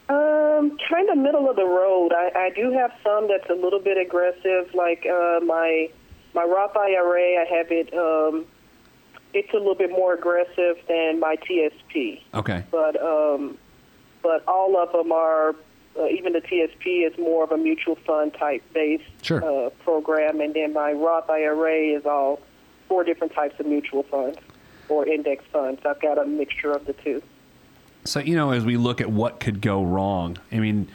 Um, 0.09 0.77
kind 0.89 1.09
of 1.09 1.17
middle 1.17 1.49
of 1.49 1.55
the 1.55 1.65
road. 1.65 2.13
I, 2.13 2.31
I 2.35 2.49
do 2.55 2.71
have 2.71 2.91
some 3.03 3.27
that's 3.27 3.49
a 3.49 3.53
little 3.53 3.79
bit 3.79 3.97
aggressive, 3.97 4.73
like 4.73 5.05
uh, 5.05 5.39
my 5.45 5.89
my 6.33 6.43
Roth 6.43 6.75
IRA. 6.75 7.41
I 7.41 7.45
have 7.57 7.67
it. 7.71 7.93
Um, 7.93 8.45
it's 9.33 9.53
a 9.53 9.57
little 9.57 9.75
bit 9.75 9.91
more 9.91 10.15
aggressive 10.15 10.77
than 10.87 11.19
my 11.19 11.35
TSP, 11.35 12.21
Okay, 12.33 12.63
but 12.71 12.99
um, 12.99 13.59
but 14.23 14.43
all 14.47 14.77
of 14.77 14.91
them 14.91 15.11
are. 15.11 15.55
Uh, 15.97 16.07
even 16.07 16.33
the 16.33 16.41
TSP 16.41 17.07
is 17.09 17.17
more 17.17 17.43
of 17.43 17.51
a 17.51 17.57
mutual 17.57 17.95
fund 17.95 18.33
type 18.33 18.61
based 18.73 19.03
Sure. 19.21 19.43
uh, 19.43 19.69
program, 19.83 20.41
and 20.41 20.53
then 20.53 20.73
my 20.73 20.91
Roth 20.91 21.29
IRA 21.29 21.95
is 21.97 22.05
all 22.05 22.41
four 22.87 23.03
different 23.03 23.33
types 23.33 23.59
of 23.59 23.65
mutual 23.65 24.03
funds 24.03 24.37
or 24.89 25.07
index 25.07 25.43
funds. 25.51 25.81
I've 25.85 26.01
got 26.01 26.17
a 26.17 26.25
mixture 26.25 26.71
of 26.71 26.85
the 26.85 26.93
two. 26.93 27.21
So, 28.03 28.19
you 28.19 28.35
know, 28.35 28.51
as 28.51 28.65
we 28.65 28.77
look 28.77 29.01
at 29.01 29.09
what 29.09 29.39
could 29.39 29.61
go 29.61 29.83
wrong, 29.83 30.37
I 30.51 30.59
mean, 30.59 30.87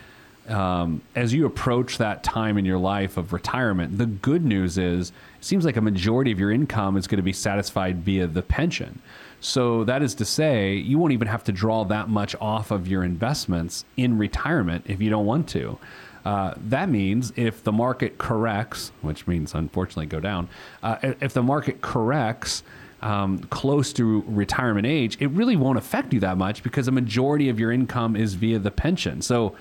um, 0.49 1.03
as 1.15 1.33
you 1.33 1.47
approach 1.47 1.99
that 1.99 2.23
time 2.23 2.59
in 2.59 2.65
your 2.65 2.79
life 2.79 3.17
of 3.17 3.33
retirement, 3.33 3.99
the 3.99 4.07
good 4.07 4.45
news 4.45 4.79
is 4.79 5.11
it 5.11 5.45
seems 5.45 5.65
like 5.65 5.77
a 5.77 5.81
majority 5.81 6.31
of 6.31 6.39
your 6.39 6.51
income 6.53 6.97
is 6.97 7.07
going 7.07 7.17
to 7.17 7.23
be 7.23 7.33
satisfied 7.33 8.05
via 8.05 8.27
the 8.27 8.43
pension. 8.43 9.01
So, 9.41 9.85
that 9.85 10.03
is 10.03 10.15
to 10.17 10.25
say, 10.25 10.75
you 10.75 10.99
won't 10.99 11.13
even 11.13 11.29
have 11.29 11.45
to 11.45 11.53
draw 11.53 11.85
that 11.85 12.09
much 12.09 12.37
off 12.41 12.71
of 12.71 12.87
your 12.87 13.05
investments 13.05 13.85
in 13.97 14.19
retirement 14.19 14.85
if 14.87 15.01
you 15.01 15.11
don't 15.11 15.27
want 15.27 15.49
to. 15.51 15.79
Uh, 16.25 16.55
that 16.69 16.89
means 16.89 17.33
if 17.37 17.65
the 17.65 17.73
market 17.73 18.19
corrects, 18.19 18.93
which 19.01 19.27
means 19.27 19.55
unfortunately 19.55 20.07
go 20.07 20.21
down, 20.21 20.49
uh, 20.83 20.97
if 21.03 21.33
the 21.33 21.43
market 21.43 21.81
corrects, 21.81 22.63
um, 23.03 23.39
close 23.45 23.93
to 23.95 24.23
retirement 24.27 24.87
age, 24.87 25.17
it 25.21 25.29
really 25.29 25.57
won't 25.57 25.79
affect 25.79 26.13
you 26.13 26.21
that 26.21 26.37
much 26.37 26.63
because 26.63 26.89
a 26.89 26.93
majority 26.93 27.49
of 27.49 27.59
your 27.59 27.73
income 27.73 28.17
is 28.17 28.35
via 28.35 28.59
the 28.59 28.71
pension. 28.71 29.23
So, 29.23 29.57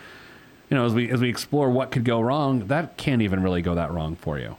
you 0.70 0.76
know, 0.76 0.86
as 0.86 0.94
we 0.94 1.10
as 1.10 1.22
we 1.22 1.30
explore 1.30 1.70
what 1.70 1.92
could 1.92 2.04
go 2.04 2.20
wrong, 2.20 2.68
that 2.68 2.98
can't 2.98 3.22
even 3.22 3.42
really 3.42 3.62
go 3.62 3.76
that 3.76 3.92
wrong 3.92 4.16
for 4.16 4.38
you. 4.38 4.58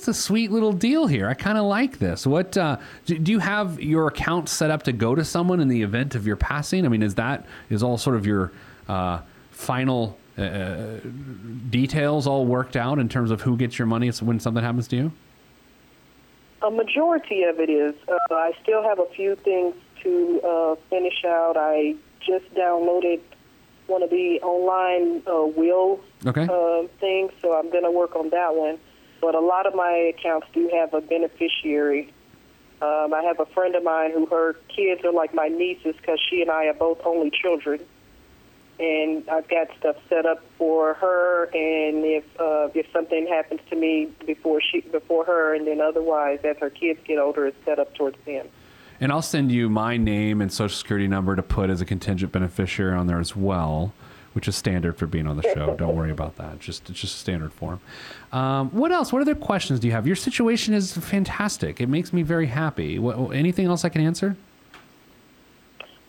Yeah. 0.00 0.06
This 0.06 0.08
yeah. 0.08 0.12
is 0.12 0.18
a 0.18 0.22
sweet 0.22 0.50
little 0.50 0.72
deal 0.72 1.06
here. 1.06 1.28
I 1.28 1.34
kind 1.34 1.58
of 1.58 1.64
like 1.64 1.98
this. 1.98 2.26
What 2.26 2.56
uh, 2.56 2.78
do, 3.06 3.18
do 3.18 3.32
you 3.32 3.38
have 3.38 3.80
your 3.80 4.08
account 4.08 4.48
set 4.48 4.70
up 4.70 4.82
to 4.84 4.92
go 4.92 5.14
to 5.14 5.24
someone 5.24 5.60
in 5.60 5.68
the 5.68 5.82
event 5.82 6.14
of 6.14 6.26
your 6.26 6.36
passing? 6.36 6.84
I 6.84 6.88
mean, 6.88 7.02
is 7.02 7.14
that 7.16 7.46
is 7.68 7.82
all 7.82 7.98
sort 7.98 8.16
of 8.16 8.26
your 8.26 8.52
uh, 8.88 9.20
final 9.50 10.18
uh, 10.38 10.98
details 11.68 12.26
all 12.26 12.46
worked 12.46 12.76
out 12.76 12.98
in 12.98 13.08
terms 13.08 13.30
of 13.30 13.42
who 13.42 13.56
gets 13.56 13.78
your 13.78 13.86
money 13.86 14.10
when 14.10 14.40
something 14.40 14.62
happens 14.62 14.88
to 14.88 14.96
you? 14.96 15.12
A 16.62 16.70
majority 16.70 17.44
of 17.44 17.58
it 17.60 17.70
is. 17.70 17.94
Uh, 18.08 18.18
I 18.30 18.52
still 18.62 18.82
have 18.82 18.98
a 18.98 19.06
few 19.14 19.36
things 19.36 19.74
to 20.02 20.40
uh, 20.42 20.74
finish 20.88 21.24
out. 21.24 21.56
I 21.56 21.94
just 22.20 22.52
downloaded 22.54 23.20
one 23.86 24.02
of 24.02 24.10
the 24.10 24.40
online 24.42 25.22
uh, 25.26 25.46
will 25.46 26.00
Okay. 26.24 26.46
uh, 26.48 26.86
things, 27.00 27.32
so 27.42 27.54
I'm 27.58 27.70
going 27.70 27.84
to 27.84 27.90
work 27.90 28.14
on 28.14 28.30
that 28.30 28.54
one. 28.54 28.78
But 29.20 29.34
a 29.34 29.40
lot 29.40 29.66
of 29.66 29.74
my 29.74 30.12
accounts 30.16 30.46
do 30.52 30.70
have 30.72 30.94
a 30.94 31.00
beneficiary. 31.00 32.12
Um, 32.80 33.12
I 33.12 33.22
have 33.22 33.38
a 33.40 33.46
friend 33.46 33.74
of 33.74 33.84
mine 33.84 34.12
who 34.12 34.24
her 34.26 34.54
kids 34.74 35.04
are 35.04 35.12
like 35.12 35.34
my 35.34 35.48
nieces 35.48 35.94
because 35.96 36.18
she 36.30 36.40
and 36.40 36.50
I 36.50 36.66
are 36.66 36.74
both 36.74 37.00
only 37.04 37.30
children. 37.30 37.80
and 38.80 39.28
I've 39.28 39.46
got 39.48 39.68
stuff 39.78 39.96
set 40.08 40.24
up 40.24 40.42
for 40.56 40.94
her. 40.94 41.44
And 41.44 42.04
if 42.04 42.24
uh, 42.40 42.68
if 42.74 42.86
something 42.92 43.26
happens 43.26 43.60
to 43.68 43.76
me 43.76 44.08
before 44.26 44.60
she 44.62 44.80
before 44.80 45.24
her, 45.26 45.54
and 45.54 45.66
then 45.66 45.80
otherwise 45.80 46.40
as 46.44 46.56
her 46.58 46.70
kids 46.70 46.98
get 47.04 47.18
older, 47.18 47.46
it's 47.46 47.64
set 47.64 47.78
up 47.78 47.94
towards 47.94 48.16
them. 48.24 48.48
And 48.98 49.12
I'll 49.12 49.22
send 49.22 49.52
you 49.52 49.68
my 49.70 49.96
name 49.96 50.40
and 50.40 50.52
social 50.52 50.76
security 50.76 51.08
number 51.08 51.36
to 51.36 51.42
put 51.42 51.70
as 51.70 51.80
a 51.80 51.86
contingent 51.86 52.32
beneficiary 52.32 52.94
on 52.94 53.06
there 53.06 53.20
as 53.20 53.34
well, 53.36 53.92
which 54.32 54.46
is 54.46 54.56
standard 54.56 54.96
for 54.96 55.06
being 55.06 55.26
on 55.26 55.36
the 55.36 55.42
show. 55.42 55.74
Don't 55.76 55.96
worry 55.96 56.10
about 56.10 56.36
that. 56.36 56.60
Just 56.60 56.88
it's 56.88 57.00
just 57.00 57.18
standard 57.18 57.52
form. 57.52 57.80
Um, 58.32 58.70
what 58.70 58.92
else? 58.92 59.12
What 59.12 59.22
other 59.22 59.34
questions 59.34 59.80
do 59.80 59.86
you 59.88 59.92
have? 59.92 60.06
Your 60.06 60.16
situation 60.16 60.74
is 60.74 60.96
fantastic. 60.96 61.80
It 61.80 61.88
makes 61.88 62.12
me 62.12 62.22
very 62.22 62.46
happy. 62.46 62.98
What, 62.98 63.34
anything 63.34 63.66
else 63.66 63.84
I 63.84 63.88
can 63.88 64.02
answer? 64.02 64.36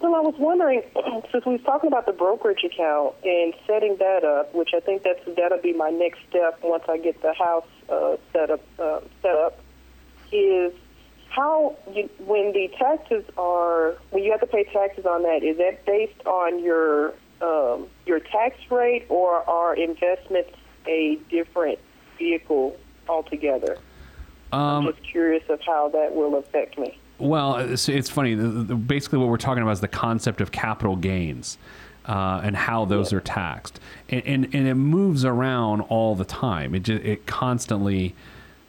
Well, 0.02 0.16
I 0.16 0.20
was 0.20 0.36
wondering, 0.38 0.82
since 1.32 1.46
we 1.46 1.54
was 1.54 1.62
talking 1.64 1.88
about 1.88 2.06
the 2.06 2.12
brokerage 2.12 2.64
account 2.64 3.16
and 3.24 3.54
setting 3.68 3.98
that 3.98 4.24
up, 4.24 4.54
which 4.54 4.72
I 4.76 4.80
think 4.80 5.04
that's 5.04 5.20
that'll 5.36 5.60
be 5.60 5.74
my 5.74 5.90
next 5.90 6.20
step 6.30 6.60
once 6.64 6.84
I 6.90 6.98
get 6.98 7.22
the 7.22 7.34
house 7.34 7.68
uh, 7.90 8.18
set 8.34 8.50
up. 8.50 8.62
Uh, 8.80 9.00
set 9.22 9.36
up 9.36 9.60
is 10.32 10.74
how 11.30 11.76
you, 11.94 12.10
when 12.26 12.52
the 12.52 12.70
taxes 12.78 13.24
are 13.38 13.96
when 14.10 14.24
you 14.24 14.32
have 14.32 14.42
to 14.42 14.48
pay 14.48 14.64
taxes 14.66 15.06
on 15.06 15.24
that. 15.24 15.44
Is 15.44 15.58
that 15.58 15.86
based 15.86 16.26
on 16.26 16.64
your 16.64 17.14
um, 17.42 17.88
your 18.06 18.20
tax 18.20 18.56
rate, 18.70 19.06
or 19.10 19.48
are 19.50 19.76
investments 19.76 20.52
a 20.88 21.18
different 21.30 21.80
vehicle 22.18 22.78
altogether? 23.08 23.78
Um, 24.52 24.88
I'm 24.88 24.94
just 24.94 25.04
curious 25.04 25.44
of 25.50 25.62
how 25.62 25.90
that 25.90 26.16
will 26.16 26.36
affect 26.36 26.78
me. 26.78 26.98
Well, 27.20 27.56
it's, 27.58 27.88
it's 27.88 28.10
funny. 28.10 28.36
The, 28.36 28.48
the, 28.48 28.76
basically, 28.76 29.20
what 29.20 29.30
we're 29.30 29.38
talking 29.38 29.64
about 29.64 29.74
is 29.74 29.82
the 29.82 29.88
concept 29.88 30.42
of 30.42 30.52
capital 30.52 30.96
gains 30.96 31.58
uh, 32.06 32.42
and 32.44 32.56
how 32.56 32.86
those 32.86 33.14
are 33.14 33.22
taxed, 33.22 33.80
and, 34.10 34.24
and, 34.26 34.56
and 34.56 34.68
it 34.68 34.76
moves 34.76 35.24
around 35.24 35.82
all 35.82 36.16
the 36.16 36.26
time. 36.26 36.74
It 36.76 36.84
just, 36.84 37.04
it 37.04 37.26
constantly 37.28 38.16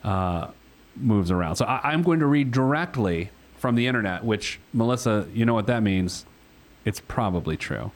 uh, 0.04 0.48
moves 0.96 1.30
around. 1.30 1.56
So 1.56 1.64
I, 1.64 1.92
I'm 1.92 2.02
going 2.02 2.20
to 2.20 2.26
read 2.26 2.50
directly 2.50 3.30
from 3.56 3.74
the 3.74 3.86
internet, 3.86 4.24
which 4.24 4.60
Melissa, 4.72 5.26
you 5.32 5.46
know 5.46 5.54
what 5.54 5.66
that 5.66 5.82
means? 5.82 6.26
It's 6.84 7.00
probably 7.00 7.56
true. 7.56 7.92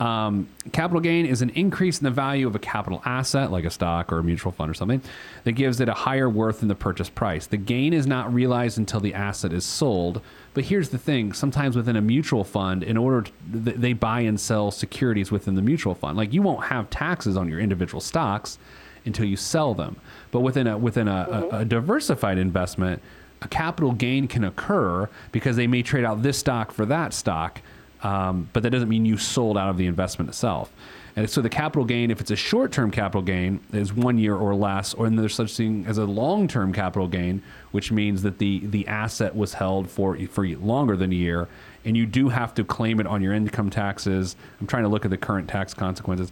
Um, 0.00 0.48
capital 0.72 1.00
gain 1.00 1.26
is 1.26 1.42
an 1.42 1.50
increase 1.50 1.98
in 1.98 2.04
the 2.04 2.10
value 2.10 2.46
of 2.46 2.56
a 2.56 2.58
capital 2.58 3.02
asset, 3.04 3.52
like 3.52 3.64
a 3.64 3.70
stock 3.70 4.10
or 4.10 4.18
a 4.18 4.24
mutual 4.24 4.50
fund 4.50 4.70
or 4.70 4.74
something, 4.74 5.02
that 5.44 5.52
gives 5.52 5.78
it 5.78 5.90
a 5.90 5.94
higher 5.94 6.28
worth 6.28 6.60
than 6.60 6.68
the 6.68 6.74
purchase 6.74 7.10
price. 7.10 7.46
The 7.46 7.58
gain 7.58 7.92
is 7.92 8.06
not 8.06 8.32
realized 8.32 8.78
until 8.78 9.00
the 9.00 9.12
asset 9.12 9.52
is 9.52 9.64
sold. 9.64 10.22
But 10.54 10.64
here's 10.64 10.88
the 10.88 10.98
thing 10.98 11.34
sometimes 11.34 11.76
within 11.76 11.96
a 11.96 12.00
mutual 12.00 12.44
fund, 12.44 12.82
in 12.82 12.96
order 12.96 13.22
to, 13.22 13.32
they 13.52 13.92
buy 13.92 14.20
and 14.20 14.40
sell 14.40 14.70
securities 14.70 15.30
within 15.30 15.54
the 15.54 15.62
mutual 15.62 15.94
fund. 15.94 16.16
Like 16.16 16.32
you 16.32 16.40
won't 16.40 16.64
have 16.64 16.88
taxes 16.88 17.36
on 17.36 17.48
your 17.48 17.60
individual 17.60 18.00
stocks 18.00 18.58
until 19.04 19.26
you 19.26 19.36
sell 19.36 19.74
them. 19.74 19.96
But 20.30 20.40
within 20.40 20.66
a 20.66 20.78
within 20.78 21.08
a, 21.08 21.26
mm-hmm. 21.30 21.54
a, 21.54 21.58
a 21.60 21.64
diversified 21.64 22.38
investment, 22.38 23.02
a 23.42 23.48
capital 23.48 23.92
gain 23.92 24.28
can 24.28 24.44
occur 24.44 25.08
because 25.30 25.56
they 25.56 25.66
may 25.66 25.82
trade 25.82 26.04
out 26.04 26.22
this 26.22 26.38
stock 26.38 26.72
for 26.72 26.86
that 26.86 27.12
stock 27.12 27.60
um, 28.02 28.48
but 28.52 28.62
that 28.62 28.70
doesn't 28.70 28.88
mean 28.88 29.04
you 29.04 29.16
sold 29.16 29.58
out 29.58 29.68
of 29.68 29.76
the 29.76 29.86
investment 29.86 30.28
itself. 30.28 30.72
And 31.16 31.28
so 31.28 31.40
the 31.40 31.48
capital 31.48 31.84
gain, 31.84 32.10
if 32.10 32.20
it's 32.20 32.30
a 32.30 32.36
short-term 32.36 32.90
capital 32.90 33.22
gain, 33.22 33.60
is 33.72 33.92
one 33.92 34.16
year 34.16 34.36
or 34.36 34.54
less, 34.54 34.94
or 34.94 35.10
there's 35.10 35.34
such 35.34 35.56
thing 35.56 35.84
as 35.86 35.98
a 35.98 36.04
long-term 36.04 36.72
capital 36.72 37.08
gain, 37.08 37.42
which 37.72 37.90
means 37.90 38.22
that 38.22 38.38
the 38.38 38.60
the 38.66 38.86
asset 38.86 39.34
was 39.34 39.54
held 39.54 39.90
for 39.90 40.16
for 40.28 40.46
longer 40.46 40.96
than 40.96 41.10
a 41.12 41.16
year, 41.16 41.48
and 41.84 41.96
you 41.96 42.06
do 42.06 42.28
have 42.28 42.54
to 42.54 42.64
claim 42.64 43.00
it 43.00 43.06
on 43.06 43.22
your 43.22 43.34
income 43.34 43.70
taxes. 43.70 44.36
I'm 44.60 44.66
trying 44.66 44.84
to 44.84 44.88
look 44.88 45.04
at 45.04 45.10
the 45.10 45.18
current 45.18 45.48
tax 45.48 45.74
consequences. 45.74 46.30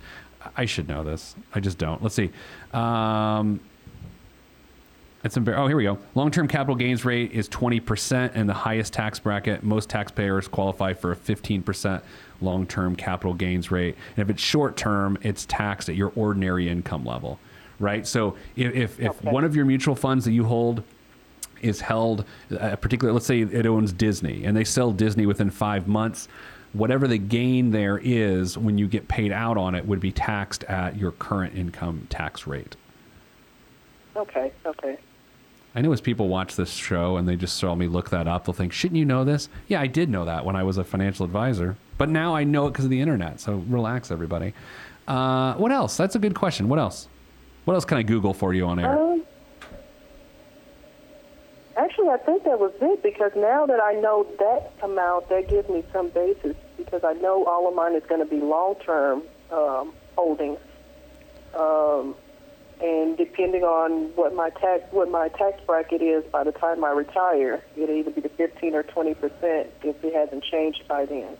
I 0.57 0.64
should 0.64 0.88
know 0.88 1.02
this. 1.02 1.35
I 1.54 1.61
just 1.61 1.78
don't. 1.78 2.00
Let's 2.02 2.14
see. 2.14 2.31
Um, 2.72 3.61
it's 5.24 5.37
embar- 5.37 5.57
oh, 5.57 5.66
here 5.66 5.76
we 5.76 5.83
go. 5.83 5.98
Long-term 6.14 6.46
capital 6.46 6.76
gains 6.76 7.04
rate 7.04 7.33
is 7.33 7.48
20% 7.48 8.31
and 8.35 8.48
the 8.48 8.54
highest 8.54 8.92
tax 8.92 9.18
bracket. 9.18 9.64
Most 9.64 9.88
taxpayers 9.90 10.46
qualify 10.46 10.94
for 10.94 11.11
a 11.11 11.16
15% 11.16 12.02
long-term 12.40 12.94
capital 12.94 13.35
gains 13.35 13.70
rate. 13.70 13.96
And 14.16 14.22
if 14.22 14.31
it's 14.31 14.42
short-term, 14.42 15.18
it's 15.22 15.44
taxed 15.46 15.88
at 15.88 15.96
your 15.96 16.12
ordinary 16.14 16.68
income 16.68 17.04
level, 17.04 17.40
right? 17.81 18.07
So 18.07 18.37
if 18.54 18.74
if, 18.74 19.00
if 19.00 19.11
okay. 19.11 19.31
one 19.31 19.44
of 19.44 19.57
your 19.57 19.64
mutual 19.64 19.96
funds 19.96 20.24
that 20.24 20.33
you 20.33 20.44
hold 20.44 20.85
is 21.62 21.81
held, 21.81 22.24
uh, 22.57 22.76
particularly, 22.76 23.14
let's 23.14 23.26
say 23.26 23.40
it 23.40 23.66
owns 23.66 23.92
Disney, 23.92 24.44
and 24.44 24.57
they 24.57 24.62
sell 24.62 24.92
Disney 24.92 25.26
within 25.26 25.50
five 25.50 25.88
months, 25.88 26.28
whatever 26.72 27.09
the 27.09 27.18
gain 27.18 27.72
there 27.72 27.98
is 27.98 28.57
when 28.57 28.78
you 28.78 28.87
get 28.87 29.09
paid 29.09 29.33
out 29.33 29.57
on 29.57 29.74
it 29.74 29.85
would 29.85 29.98
be 29.98 30.12
taxed 30.12 30.62
at 30.64 30.96
your 30.96 31.11
current 31.11 31.57
income 31.57 32.07
tax 32.09 32.46
rate. 32.46 32.76
Okay. 34.16 34.52
Okay. 34.64 34.98
I 35.79 35.81
know 35.81 35.93
as 35.93 36.01
people 36.01 36.27
watch 36.27 36.57
this 36.57 36.73
show 36.73 37.19
and 37.19 37.29
they 37.29 37.37
just 37.37 37.57
saw 37.57 37.73
me 37.73 37.87
look 37.87 38.11
that 38.11 38.27
up, 38.27 38.45
they'll 38.47 38.53
think, 38.53 38.73
shouldn't 38.73 38.99
you 38.99 39.05
know 39.05 39.23
this? 39.23 39.49
Yeah, 39.69 39.81
I 39.81 39.87
did 39.87 40.11
know 40.11 40.25
that 40.25 40.45
when 40.45 40.57
I 40.57 40.64
was 40.64 40.77
a 40.77 40.83
financial 40.83 41.25
advisor, 41.25 41.77
but 41.99 42.09
now 42.09 42.35
I 42.35 42.43
know 42.43 42.67
it 42.67 42.71
because 42.73 42.87
of 42.87 42.91
the 42.91 43.01
internet. 43.01 43.38
So 43.38 43.62
relax, 43.69 44.11
everybody. 44.11 44.55
Uh, 45.07 45.55
what 45.55 45.71
else? 45.71 45.97
That's 45.97 46.17
a 46.17 46.19
good 46.19 46.35
question. 46.35 46.69
What 46.69 46.81
else? 46.81 47.07
What 47.64 47.75
else 47.75 47.85
can 47.85 47.97
I 47.97 48.03
Google 48.03 48.35
for 48.35 48.53
you 48.53 48.67
on 48.67 48.81
air? 48.81 48.99
Um, 48.99 49.23
actually, 51.77 52.09
I 52.09 52.17
think 52.17 52.43
that 52.43 52.59
was 52.59 52.73
it 52.81 53.01
because 53.01 53.31
now 53.37 53.64
that 53.67 53.81
I 53.81 53.93
know 53.93 54.27
that 54.41 54.73
amount, 54.83 55.29
that 55.29 55.49
gives 55.49 55.69
me 55.69 55.85
some 55.93 56.09
basis 56.09 56.57
because 56.77 57.05
I 57.05 57.12
know 57.12 57.45
all 57.45 57.69
of 57.69 57.75
mine 57.77 57.95
is 57.95 58.03
going 58.09 58.21
to 58.21 58.27
be 58.27 58.41
long 58.41 58.75
term 58.85 59.23
um, 59.53 59.93
holdings. 60.17 60.59
Um, 61.55 62.17
and 62.81 63.17
depending 63.17 63.62
on 63.62 64.14
what 64.14 64.35
my 64.35 64.51
tax 64.51 64.85
what 64.93 65.11
my 65.11 65.29
tax 65.29 65.61
bracket 65.67 66.03
is 66.03 66.25
by 66.31 66.45
the 66.45 66.53
time 66.53 66.85
I 66.85 66.91
retire, 66.91 67.62
it'll 67.77 67.95
either 67.95 68.11
be 68.11 68.21
the 68.21 68.29
15 68.29 68.75
or 68.75 68.83
20 68.83 69.14
percent 69.14 69.71
if 69.83 70.03
it 70.05 70.14
hasn't 70.14 70.45
changed 70.45 70.87
by 70.88 71.07
then. 71.07 71.37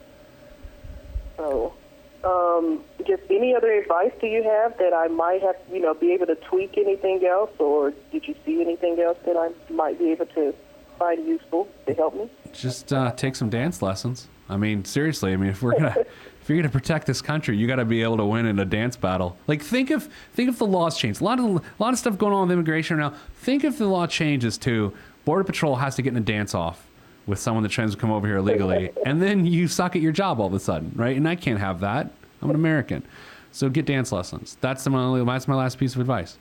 So, 1.37 1.72
um, 2.24 2.83
just 3.07 3.22
any 3.31 3.55
other 3.55 3.72
advice 3.72 4.11
do 4.20 4.27
you 4.27 4.42
have 4.42 4.77
that 4.79 4.92
I 4.92 5.07
might 5.07 5.40
have, 5.42 5.57
you 5.72 5.81
know, 5.81 5.94
be 5.94 6.12
able 6.12 6.27
to 6.27 6.35
tweak 6.35 6.77
anything 6.77 7.24
else, 7.24 7.51
or 7.59 7.92
did 8.11 8.27
you 8.27 8.35
see 8.44 8.61
anything 8.61 8.98
else 8.98 9.18
that 9.24 9.37
I 9.37 9.51
might 9.72 9.98
be 9.98 10.11
able 10.11 10.27
to 10.27 10.53
find 10.98 11.24
useful 11.27 11.68
to 11.87 11.94
help 11.94 12.16
me? 12.16 12.29
Just 12.53 12.92
uh, 12.92 13.12
take 13.12 13.37
some 13.37 13.51
dance 13.51 13.81
lessons. 13.81 14.27
I 14.48 14.57
mean, 14.57 14.85
seriously. 14.85 15.33
I 15.33 15.37
mean, 15.37 15.51
if 15.51 15.62
we're 15.62 15.79
gonna 15.79 16.05
if 16.48 16.50
you're 16.50 16.62
going 16.62 16.72
to 16.72 16.78
protect 16.78 17.06
this 17.06 17.20
country, 17.20 17.58
you 17.58 17.66
got 17.66 17.76
to 17.76 17.84
be 17.84 18.02
able 18.02 18.16
to 18.16 18.24
win 18.24 18.46
in 18.46 18.58
a 18.58 18.64
dance 18.64 18.96
battle. 18.96 19.37
Like 19.46 19.61
think 19.61 19.90
of 19.90 20.08
think 20.32 20.48
if 20.48 20.56
the 20.56 20.64
laws 20.64 20.96
change. 20.96 21.20
A 21.20 21.24
lot 21.24 21.38
of 21.38 21.44
a 21.44 21.62
lot 21.78 21.92
of 21.92 21.98
stuff 21.98 22.16
going 22.16 22.32
on 22.32 22.48
with 22.48 22.52
immigration 22.52 22.96
right 22.96 23.12
now. 23.12 23.18
Think 23.34 23.64
if 23.64 23.76
the 23.76 23.87
law 23.87 24.06
changes 24.06 24.56
to 24.58 24.94
border 25.26 25.44
patrol 25.44 25.76
has 25.76 25.94
to 25.96 26.02
get 26.02 26.14
in 26.14 26.16
a 26.16 26.22
dance 26.22 26.54
off 26.54 26.87
with 27.26 27.38
someone 27.38 27.62
that 27.64 27.68
tries 27.68 27.90
to 27.90 27.98
come 27.98 28.11
over 28.11 28.26
here 28.26 28.38
illegally, 28.38 28.90
and 29.04 29.20
then 29.20 29.44
you 29.44 29.68
suck 29.68 29.94
at 29.94 30.00
your 30.00 30.11
job 30.11 30.40
all 30.40 30.46
of 30.46 30.54
a 30.54 30.58
sudden, 30.58 30.90
right? 30.96 31.14
And 31.18 31.28
I 31.28 31.37
can't 31.37 31.61
have 31.61 31.80
that. 31.80 32.11
I'm 32.40 32.48
an 32.48 32.56
American, 32.56 33.02
so 33.52 33.68
get 33.68 33.84
dance 33.84 34.11
lessons. 34.11 34.56
That's 34.62 34.88
my 34.88 35.22
that's 35.24 35.48
my 35.48 35.54
last 35.54 35.76
piece 35.76 35.94
of 35.96 36.00
advice. 36.00 36.38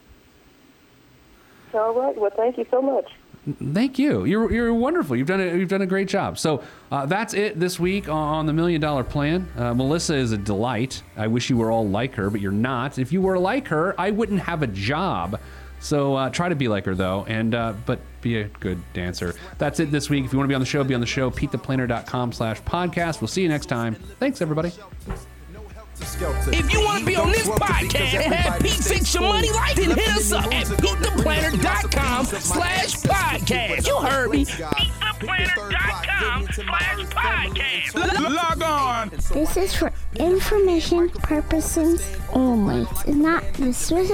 All 1.73 1.93
right. 1.93 2.17
Well, 2.17 2.31
thank 2.33 2.57
you 2.57 2.65
so 2.71 2.81
much. 2.81 3.11
Thank 3.73 3.97
you. 3.97 4.25
You're, 4.25 4.51
you're 4.51 4.73
wonderful. 4.73 5.15
You've 5.15 5.27
done 5.27 5.39
a, 5.39 5.55
you've 5.55 5.69
done 5.69 5.81
a 5.81 5.87
great 5.87 6.07
job. 6.07 6.37
So 6.37 6.63
uh, 6.91 7.05
that's 7.05 7.33
it 7.33 7.59
this 7.59 7.79
week 7.79 8.09
on 8.09 8.45
the 8.45 8.53
Million 8.53 8.81
Dollar 8.81 9.03
Plan. 9.03 9.47
Uh, 9.57 9.73
Melissa 9.73 10.15
is 10.15 10.33
a 10.33 10.37
delight. 10.37 11.01
I 11.15 11.27
wish 11.27 11.49
you 11.49 11.57
were 11.57 11.71
all 11.71 11.87
like 11.87 12.15
her, 12.15 12.29
but 12.29 12.41
you're 12.41 12.51
not. 12.51 12.99
If 12.99 13.13
you 13.13 13.21
were 13.21 13.39
like 13.39 13.67
her, 13.69 13.95
I 13.99 14.11
wouldn't 14.11 14.41
have 14.41 14.63
a 14.63 14.67
job. 14.67 15.39
So 15.79 16.15
uh, 16.15 16.29
try 16.29 16.49
to 16.49 16.55
be 16.55 16.67
like 16.67 16.85
her 16.85 16.95
though, 16.95 17.23
and 17.27 17.53
uh, 17.53 17.73
but 17.85 17.99
be 18.21 18.39
a 18.39 18.45
good 18.45 18.81
dancer. 18.93 19.35
That's 19.59 19.79
it 19.79 19.91
this 19.91 20.09
week. 20.09 20.25
If 20.25 20.33
you 20.33 20.39
want 20.39 20.47
to 20.47 20.51
be 20.51 20.55
on 20.55 20.61
the 20.61 20.65
show, 20.65 20.83
be 20.83 20.95
on 20.95 21.01
the 21.01 21.05
show. 21.05 21.29
PeteThePlanner.com 21.29 22.31
slash 22.31 22.61
podcast. 22.63 23.21
We'll 23.21 23.27
see 23.27 23.43
you 23.43 23.49
next 23.49 23.67
time. 23.67 23.95
Thanks 24.19 24.41
everybody. 24.41 24.71
If 25.99 26.71
you 26.71 26.83
want 26.83 26.99
to 26.99 27.05
be 27.05 27.15
on 27.15 27.31
this 27.31 27.47
podcast 27.47 28.13
and 28.23 28.31
have 28.33 28.61
Pete 28.61 28.71
fix 28.73 29.13
your 29.15 29.23
money 29.23 29.49
life, 29.51 29.75
then 29.75 29.89
hit 29.91 30.07
us 30.09 30.31
up 30.31 30.45
at 30.53 30.67
PeteThePlanner.com 30.67 32.25
slash 32.25 32.95
podcast. 32.97 33.87
You 33.87 33.97
heard 33.97 34.29
me. 34.29 34.45
PeteThePlanner.com 34.45 36.47
slash 36.51 36.99
podcast. 37.09 37.95
Log 38.29 38.61
on. 38.61 39.09
This 39.09 39.57
is 39.57 39.75
for 39.75 39.91
information 40.19 41.09
purposes 41.09 42.01
only. 42.33 42.87
It's 43.05 43.07
not 43.07 43.43
the 43.53 43.73
Swiss 43.73 44.11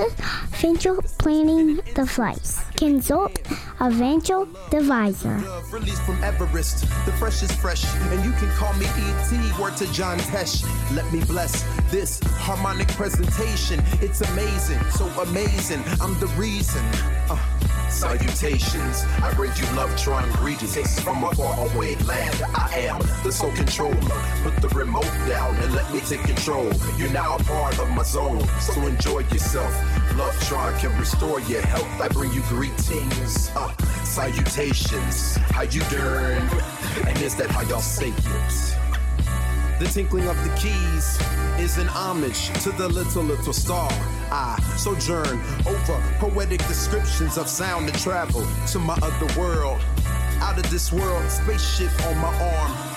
financial 0.51 1.01
planning 1.17 1.79
device. 1.93 2.63
Consult 2.75 3.39
a 3.79 3.91
financial 3.91 4.47
advisor. 4.71 5.41
Released 5.71 6.01
from 6.03 6.23
Everest, 6.23 6.81
the 7.05 7.11
fresh 7.13 7.43
is 7.43 7.51
fresh, 7.51 7.83
and 8.11 8.23
you 8.23 8.31
can 8.33 8.49
call 8.51 8.73
me 8.73 8.85
ET. 8.85 9.59
Word 9.59 9.75
to 9.77 9.91
John 9.91 10.17
Tesh. 10.19 10.63
Let 10.95 11.11
me 11.11 11.21
bless 11.25 11.63
this 11.91 12.19
harmonic 12.23 12.87
presentation. 12.89 13.81
It's 14.01 14.21
amazing, 14.21 14.79
so 14.91 15.05
amazing. 15.21 15.83
I'm 16.01 16.17
the 16.19 16.27
reason. 16.37 16.83
Uh, 17.29 17.37
Salutations, 17.93 19.03
I 19.21 19.31
bring 19.35 19.51
you 19.55 19.65
love, 19.75 19.95
trying 19.95 20.29
greetings 20.33 20.99
from 21.01 21.23
a 21.23 21.35
far 21.35 21.67
away 21.67 21.95
land. 21.97 22.41
I 22.55 22.89
am 22.89 22.99
the 23.33 23.39
sole 23.39 23.51
controller. 23.51 24.21
Put 24.43 24.55
the 24.61 24.69
remote 24.69 25.11
down 25.27 25.55
and 25.57 25.73
let 25.73 25.91
me 25.91 25.99
take 26.01 26.21
control. 26.21 26.69
You're 26.97 27.09
now 27.11 27.35
a 27.35 27.43
part 27.43 27.79
of 27.79 27.89
my 27.89 28.03
zone, 28.03 28.45
so 28.59 28.79
enjoy 28.85 29.19
yourself. 29.19 29.73
Love 30.17 30.39
Tron 30.47 30.77
can 30.79 30.97
restore 30.99 31.39
your 31.41 31.61
health. 31.61 32.01
I 32.01 32.07
bring 32.09 32.31
you 32.31 32.41
greetings, 32.49 33.49
uh, 33.55 33.75
salutations. 34.03 35.35
How 35.55 35.63
you 35.63 35.81
doing? 35.85 36.47
And 37.07 37.17
is 37.21 37.35
that 37.37 37.49
how 37.49 37.61
y'all 37.61 37.79
say 37.79 38.09
it? 38.09 38.77
The 39.79 39.89
tinkling 39.91 40.27
of 40.27 40.37
the 40.43 40.55
keys 40.55 41.19
is 41.59 41.77
an 41.77 41.87
homage 41.87 42.49
to 42.63 42.71
the 42.71 42.87
little, 42.87 43.23
little 43.23 43.53
star. 43.53 43.89
I 44.31 44.61
sojourn 44.77 45.41
over 45.65 46.03
poetic 46.19 46.59
descriptions 46.67 47.37
of 47.37 47.47
sound 47.47 47.89
and 47.89 47.97
travel 47.99 48.45
to 48.67 48.79
my 48.79 48.97
other 49.01 49.39
world. 49.39 49.81
Out 50.39 50.57
of 50.57 50.69
this 50.69 50.91
world, 50.91 51.27
spaceship 51.31 51.91
on 52.05 52.17
my 52.17 52.33
arm 52.43 52.92